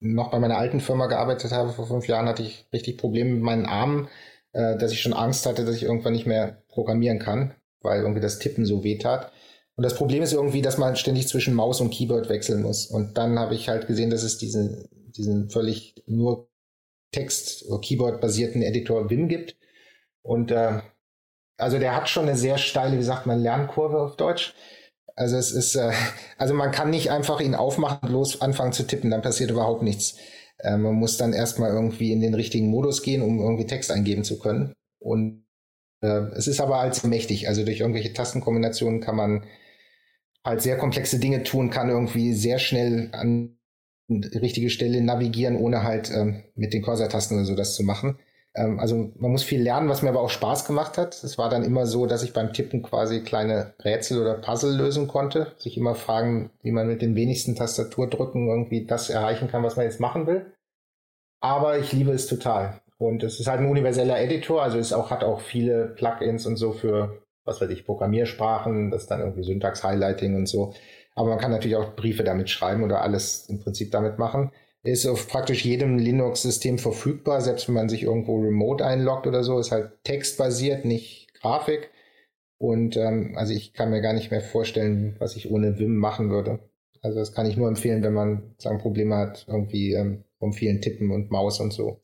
noch 0.00 0.30
bei 0.30 0.38
meiner 0.38 0.58
alten 0.58 0.80
Firma 0.80 1.06
gearbeitet 1.06 1.52
habe, 1.52 1.72
vor 1.72 1.86
fünf 1.86 2.08
Jahren, 2.08 2.28
hatte 2.28 2.42
ich 2.42 2.66
richtig 2.72 2.98
Probleme 2.98 3.30
mit 3.30 3.42
meinen 3.42 3.66
Armen, 3.66 4.08
äh, 4.52 4.76
dass 4.76 4.92
ich 4.92 5.00
schon 5.00 5.12
Angst 5.12 5.46
hatte, 5.46 5.64
dass 5.64 5.76
ich 5.76 5.84
irgendwann 5.84 6.12
nicht 6.12 6.26
mehr 6.26 6.62
programmieren 6.68 7.20
kann, 7.20 7.54
weil 7.80 8.00
irgendwie 8.00 8.20
das 8.20 8.38
Tippen 8.38 8.66
so 8.66 8.84
weh 8.84 8.98
tat. 8.98 9.32
Und 9.76 9.84
das 9.84 9.94
Problem 9.94 10.22
ist 10.22 10.32
irgendwie, 10.32 10.60
dass 10.60 10.76
man 10.76 10.96
ständig 10.96 11.28
zwischen 11.28 11.54
Maus 11.54 11.80
und 11.80 11.90
Keyboard 11.90 12.28
wechseln 12.28 12.62
muss. 12.62 12.86
Und 12.86 13.16
dann 13.16 13.38
habe 13.38 13.54
ich 13.54 13.68
halt 13.68 13.86
gesehen, 13.86 14.10
dass 14.10 14.22
es 14.22 14.36
diesen, 14.36 14.88
diesen 15.16 15.48
völlig 15.48 15.94
nur 16.06 16.48
Text- 17.12 17.64
oder 17.66 17.80
Keyboard-basierten 17.80 18.62
Editor 18.62 19.08
Vim 19.08 19.28
gibt. 19.28 19.56
Und 20.22 20.50
äh, 20.50 20.80
also 21.62 21.78
der 21.78 21.96
hat 21.96 22.08
schon 22.08 22.28
eine 22.28 22.36
sehr 22.36 22.58
steile, 22.58 22.98
wie 22.98 23.02
sagt 23.02 23.26
man, 23.26 23.40
Lernkurve 23.40 24.00
auf 24.00 24.16
Deutsch. 24.16 24.54
Also 25.14 25.36
es 25.36 25.52
ist, 25.52 25.76
äh, 25.76 25.92
also 26.38 26.54
man 26.54 26.70
kann 26.72 26.90
nicht 26.90 27.10
einfach 27.10 27.40
ihn 27.40 27.54
aufmachen 27.54 28.08
und 28.08 28.12
los 28.12 28.40
anfangen 28.40 28.72
zu 28.72 28.86
tippen, 28.86 29.10
dann 29.10 29.22
passiert 29.22 29.50
überhaupt 29.50 29.82
nichts. 29.82 30.16
Äh, 30.58 30.76
man 30.76 30.94
muss 30.94 31.16
dann 31.16 31.32
erstmal 31.32 31.70
irgendwie 31.70 32.12
in 32.12 32.20
den 32.20 32.34
richtigen 32.34 32.68
Modus 32.68 33.02
gehen, 33.02 33.22
um 33.22 33.38
irgendwie 33.38 33.66
Text 33.66 33.90
eingeben 33.90 34.24
zu 34.24 34.38
können. 34.38 34.72
Und 34.98 35.44
äh, 36.02 36.22
es 36.36 36.46
ist 36.46 36.60
aber 36.60 36.76
als 36.76 37.04
mächtig. 37.04 37.48
Also 37.48 37.64
durch 37.64 37.80
irgendwelche 37.80 38.12
Tastenkombinationen 38.12 39.00
kann 39.00 39.16
man 39.16 39.46
halt 40.44 40.62
sehr 40.62 40.78
komplexe 40.78 41.18
Dinge 41.18 41.42
tun 41.44 41.70
kann, 41.70 41.88
irgendwie 41.88 42.32
sehr 42.32 42.58
schnell 42.58 43.10
an 43.12 43.58
richtige 44.10 44.70
Stelle 44.70 45.00
navigieren, 45.00 45.56
ohne 45.56 45.84
halt 45.84 46.10
ähm, 46.10 46.42
mit 46.54 46.72
den 46.74 46.82
Cursor-Tasten 46.82 47.36
oder 47.36 47.44
so 47.44 47.54
das 47.54 47.74
zu 47.74 47.82
machen. 47.82 48.18
Ähm, 48.54 48.78
also 48.78 49.12
man 49.16 49.32
muss 49.32 49.42
viel 49.42 49.62
lernen, 49.62 49.88
was 49.88 50.02
mir 50.02 50.10
aber 50.10 50.20
auch 50.20 50.30
Spaß 50.30 50.66
gemacht 50.66 50.98
hat. 50.98 51.22
Es 51.22 51.38
war 51.38 51.48
dann 51.48 51.64
immer 51.64 51.86
so, 51.86 52.06
dass 52.06 52.22
ich 52.22 52.32
beim 52.32 52.52
Tippen 52.52 52.82
quasi 52.82 53.22
kleine 53.22 53.74
Rätsel 53.84 54.20
oder 54.20 54.34
Puzzle 54.34 54.76
lösen 54.76 55.08
konnte. 55.08 55.52
Sich 55.58 55.76
immer 55.76 55.94
fragen, 55.94 56.50
wie 56.62 56.72
man 56.72 56.86
mit 56.86 57.02
den 57.02 57.16
wenigsten 57.16 57.54
Tastaturdrücken 57.54 58.48
irgendwie 58.48 58.86
das 58.86 59.10
erreichen 59.10 59.48
kann, 59.48 59.62
was 59.62 59.76
man 59.76 59.86
jetzt 59.86 60.00
machen 60.00 60.26
will. 60.26 60.52
Aber 61.40 61.78
ich 61.78 61.92
liebe 61.92 62.12
es 62.12 62.26
total. 62.26 62.80
Und 62.98 63.24
es 63.24 63.40
ist 63.40 63.48
halt 63.48 63.60
ein 63.60 63.68
universeller 63.68 64.20
Editor, 64.20 64.62
also 64.62 64.78
es 64.78 64.92
auch, 64.92 65.10
hat 65.10 65.24
auch 65.24 65.40
viele 65.40 65.88
Plugins 65.88 66.46
und 66.46 66.56
so 66.56 66.72
für, 66.72 67.20
was 67.44 67.60
weiß 67.60 67.68
ich, 67.70 67.84
Programmiersprachen, 67.84 68.92
das 68.92 69.06
dann 69.06 69.20
irgendwie 69.20 69.42
Syntax-Highlighting 69.42 70.36
und 70.36 70.46
so. 70.46 70.72
Aber 71.16 71.30
man 71.30 71.38
kann 71.38 71.50
natürlich 71.50 71.76
auch 71.76 71.96
Briefe 71.96 72.22
damit 72.22 72.48
schreiben 72.48 72.84
oder 72.84 73.02
alles 73.02 73.48
im 73.48 73.58
Prinzip 73.58 73.90
damit 73.90 74.18
machen. 74.18 74.52
Ist 74.84 75.06
auf 75.06 75.28
praktisch 75.28 75.64
jedem 75.64 75.98
Linux-System 75.98 76.78
verfügbar, 76.78 77.40
selbst 77.40 77.68
wenn 77.68 77.76
man 77.76 77.88
sich 77.88 78.02
irgendwo 78.02 78.40
remote 78.40 78.84
einloggt 78.84 79.26
oder 79.28 79.44
so, 79.44 79.58
ist 79.58 79.70
halt 79.70 79.92
textbasiert, 80.02 80.84
nicht 80.84 81.32
Grafik. 81.40 81.90
Und 82.58 82.96
ähm, 82.96 83.34
also 83.36 83.52
ich 83.52 83.72
kann 83.74 83.90
mir 83.90 84.00
gar 84.00 84.12
nicht 84.12 84.30
mehr 84.30 84.40
vorstellen, 84.40 85.16
was 85.18 85.36
ich 85.36 85.50
ohne 85.50 85.78
Vim 85.78 85.96
machen 85.96 86.30
würde. 86.30 86.60
Also 87.00 87.18
das 87.18 87.32
kann 87.32 87.46
ich 87.46 87.56
nur 87.56 87.68
empfehlen, 87.68 88.02
wenn 88.02 88.14
man 88.14 88.54
sagen 88.58 88.78
Probleme 88.78 89.16
hat, 89.16 89.46
irgendwie 89.48 89.92
ähm, 89.92 90.24
vom 90.38 90.52
vielen 90.52 90.80
Tippen 90.80 91.10
und 91.10 91.30
Maus 91.30 91.60
und 91.60 91.72
so. 91.72 92.00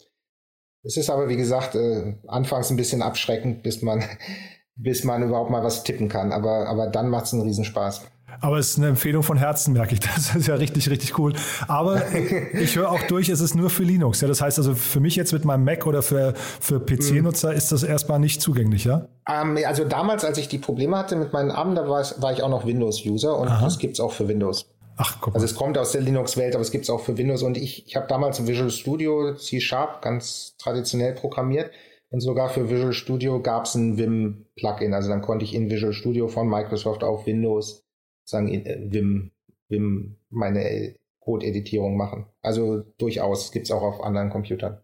Es 0.83 0.97
ist 0.97 1.11
aber, 1.11 1.29
wie 1.29 1.37
gesagt, 1.37 1.75
äh, 1.75 2.15
anfangs 2.27 2.71
ein 2.71 2.77
bisschen 2.77 3.03
abschreckend, 3.03 3.63
bis 3.63 3.83
man, 3.83 4.05
bis 4.77 5.05
man 5.05 5.23
überhaupt 5.23 5.51
mal 5.51 5.63
was 5.63 5.85
tippen 5.85 6.09
kann. 6.09 6.33
Aber, 6.33 6.67
aber 6.67 6.89
dann 6.89 7.09
macht 7.09 7.27
es 7.27 7.33
einen 7.33 7.43
Riesenspaß. 7.43 8.03
Aber 8.41 8.59
es 8.59 8.71
ist 8.71 8.79
eine 8.79 8.89
Empfehlung 8.89 9.23
von 9.23 9.37
Herzen, 9.37 9.73
merke 9.73 9.95
ich. 9.95 10.01
Das 10.19 10.35
ist 10.35 10.47
ja 10.47 10.55
richtig, 10.55 10.91
richtig 10.91 11.19
cool. 11.19 11.33
Aber 11.67 12.03
ich 12.53 12.77
höre 12.77 12.91
auch 12.91 13.03
durch, 13.03 13.29
es 13.29 13.41
ist 13.41 13.55
nur 13.55 13.71
für 13.71 13.83
Linux. 13.83 14.21
Ja, 14.21 14.29
das 14.29 14.41
heißt 14.41 14.59
also 14.59 14.75
für 14.75 15.01
mich 15.01 15.17
jetzt 15.17 15.33
mit 15.33 15.45
meinem 15.45 15.65
Mac 15.65 15.87
oder 15.87 16.03
für, 16.03 16.35
für 16.35 16.81
PC-Nutzer 16.81 17.53
ist 17.53 17.73
das 17.73 17.83
erstmal 17.83 18.19
nicht 18.19 18.41
zugänglich, 18.41 18.85
ja? 18.85 19.07
Ähm, 19.29 19.59
also 19.67 19.85
damals, 19.85 20.25
als 20.25 20.39
ich 20.39 20.49
die 20.49 20.59
Probleme 20.59 20.97
hatte 20.97 21.17
mit 21.17 21.33
meinen 21.33 21.51
Armen, 21.51 21.75
da 21.75 21.89
war, 21.89 22.05
war 22.19 22.33
ich 22.33 22.43
auch 22.43 22.49
noch 22.49 22.67
Windows-User 22.67 23.37
und 23.39 23.49
Aha. 23.49 23.65
das 23.65 23.79
gibt 23.79 23.95
es 23.95 24.01
auch 24.01 24.13
für 24.13 24.29
Windows. 24.29 24.67
Ach, 24.97 25.19
guck 25.21 25.33
mal. 25.33 25.37
Also 25.37 25.45
es 25.47 25.55
kommt 25.55 25.79
aus 25.79 25.93
der 25.93 26.01
Linux-Welt, 26.01 26.55
aber 26.55 26.63
es 26.63 26.71
gibt 26.71 26.85
es 26.85 26.91
auch 26.91 27.01
für 27.01 27.17
Windows. 27.17 27.43
Und 27.43 27.57
ich, 27.57 27.87
ich 27.87 27.97
habe 27.97 28.07
damals 28.09 28.47
Visual 28.47 28.71
Studio 28.71 29.35
C-Sharp 29.35 30.03
ganz 30.03 30.57
traditionell 30.59 31.15
programmiert. 31.15 31.71
Und 32.11 32.21
sogar 32.21 32.49
für 32.49 32.69
Visual 32.69 32.93
Studio 32.93 33.41
gab 33.41 33.67
es 33.67 33.75
ein 33.75 33.97
Vim-Plugin. 33.97 34.95
Also 34.95 35.09
dann 35.09 35.23
konnte 35.23 35.45
ich 35.45 35.55
in 35.55 35.71
Visual 35.71 35.93
Studio 35.93 36.27
von 36.27 36.49
Microsoft 36.49 37.05
auf 37.05 37.27
Windows 37.27 37.85
sagen, 38.29 38.49
in, 38.49 38.67
äh, 38.67 38.93
Vim, 38.93 39.33
Vim 39.69 40.17
meine 40.31 40.95
Code-Editierung 41.21 41.97
machen. 41.97 42.27
Also 42.43 42.83
durchaus 42.99 43.53
gibt 43.53 43.67
es 43.67 43.71
auch 43.71 43.83
auf 43.83 44.03
anderen 44.03 44.31
Computern. 44.31 44.81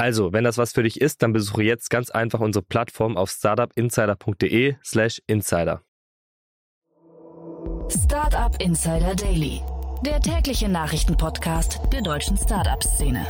Also, 0.00 0.32
wenn 0.32 0.44
das 0.44 0.58
was 0.58 0.72
für 0.72 0.84
dich 0.84 1.00
ist, 1.00 1.24
dann 1.24 1.32
besuche 1.32 1.64
jetzt 1.64 1.90
ganz 1.90 2.10
einfach 2.10 2.38
unsere 2.38 2.64
Plattform 2.64 3.16
auf 3.16 3.30
startupinsider.de 3.30 4.76
slash 4.84 5.20
insider. 5.26 5.82
Startup 7.90 8.54
Insider 8.62 9.16
Daily, 9.16 9.60
der 10.06 10.20
tägliche 10.20 10.68
Nachrichtenpodcast 10.68 11.80
der 11.92 12.02
deutschen 12.02 12.36
Startup-Szene. 12.36 13.26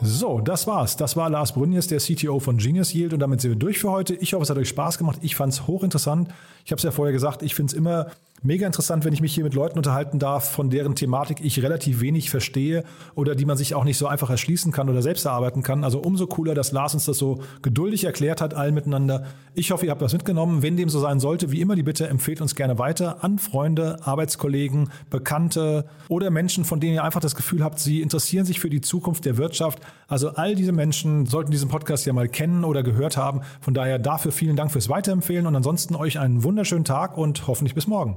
So, 0.00 0.40
das 0.40 0.66
war's. 0.66 0.96
Das 0.96 1.16
war 1.16 1.30
Lars 1.30 1.52
Brünjes, 1.52 1.86
der 1.86 2.00
CTO 2.00 2.40
von 2.40 2.58
Genius 2.58 2.92
Yield 2.92 3.12
und 3.12 3.20
damit 3.20 3.40
sind 3.40 3.52
wir 3.52 3.58
durch 3.58 3.78
für 3.78 3.90
heute. 3.90 4.14
Ich 4.14 4.34
hoffe, 4.34 4.42
es 4.42 4.50
hat 4.50 4.58
euch 4.58 4.68
Spaß 4.68 4.98
gemacht. 4.98 5.18
Ich 5.22 5.36
fand 5.36 5.52
es 5.52 5.66
hochinteressant. 5.68 6.28
Ich 6.64 6.72
habe 6.72 6.78
es 6.78 6.82
ja 6.82 6.90
vorher 6.90 7.12
gesagt, 7.12 7.42
ich 7.42 7.54
finde 7.54 7.70
es 7.70 7.74
immer 7.76 8.10
mega 8.42 8.66
interessant, 8.66 9.04
wenn 9.04 9.12
ich 9.12 9.20
mich 9.20 9.34
hier 9.34 9.44
mit 9.44 9.54
Leuten 9.54 9.78
unterhalten 9.78 10.18
darf, 10.18 10.48
von 10.50 10.70
deren 10.70 10.94
Thematik 10.94 11.38
ich 11.42 11.62
relativ 11.62 12.00
wenig 12.00 12.30
verstehe 12.30 12.84
oder 13.14 13.34
die 13.34 13.44
man 13.44 13.56
sich 13.56 13.74
auch 13.74 13.84
nicht 13.84 13.98
so 13.98 14.06
einfach 14.06 14.30
erschließen 14.30 14.72
kann 14.72 14.88
oder 14.88 15.02
selbst 15.02 15.24
erarbeiten 15.24 15.62
kann. 15.62 15.84
Also 15.84 16.00
umso 16.00 16.26
cooler, 16.26 16.54
dass 16.54 16.72
Lars 16.72 16.94
uns 16.94 17.06
das 17.06 17.18
so 17.18 17.40
geduldig 17.62 18.04
erklärt 18.04 18.40
hat, 18.40 18.54
allen 18.54 18.74
miteinander. 18.74 19.24
Ich 19.54 19.70
hoffe, 19.70 19.86
ihr 19.86 19.90
habt 19.90 20.02
was 20.02 20.12
mitgenommen. 20.12 20.62
Wenn 20.62 20.76
dem 20.76 20.88
so 20.88 21.00
sein 21.00 21.20
sollte, 21.20 21.50
wie 21.52 21.60
immer 21.60 21.76
die 21.76 21.82
Bitte, 21.82 22.08
empfehlt 22.08 22.40
uns 22.40 22.54
gerne 22.54 22.78
weiter 22.78 23.24
an 23.24 23.38
Freunde, 23.38 23.98
Arbeitskollegen, 24.02 24.90
Bekannte 25.10 25.86
oder 26.08 26.30
Menschen, 26.30 26.64
von 26.64 26.80
denen 26.80 26.94
ihr 26.94 27.04
einfach 27.04 27.20
das 27.20 27.36
Gefühl 27.36 27.64
habt, 27.64 27.78
sie 27.78 28.02
interessieren 28.02 28.44
sich 28.44 28.60
für 28.60 28.70
die 28.70 28.80
Zukunft 28.80 29.24
der 29.24 29.36
Wirtschaft. 29.36 29.80
Also 30.08 30.30
all 30.30 30.54
diese 30.54 30.72
Menschen 30.72 31.26
sollten 31.26 31.50
diesen 31.50 31.68
Podcast 31.68 32.06
ja 32.06 32.12
mal 32.12 32.28
kennen 32.28 32.64
oder 32.64 32.82
gehört 32.82 33.16
haben. 33.16 33.40
Von 33.60 33.74
daher 33.74 33.98
dafür 33.98 34.32
vielen 34.32 34.56
Dank 34.56 34.72
fürs 34.72 34.88
Weiterempfehlen 34.88 35.46
und 35.46 35.56
ansonsten 35.56 35.96
euch 35.96 36.18
einen 36.18 36.44
wunderschönen 36.44 36.84
Tag 36.84 37.16
und 37.16 37.46
hoffentlich 37.46 37.74
bis 37.74 37.86
morgen. 37.86 38.16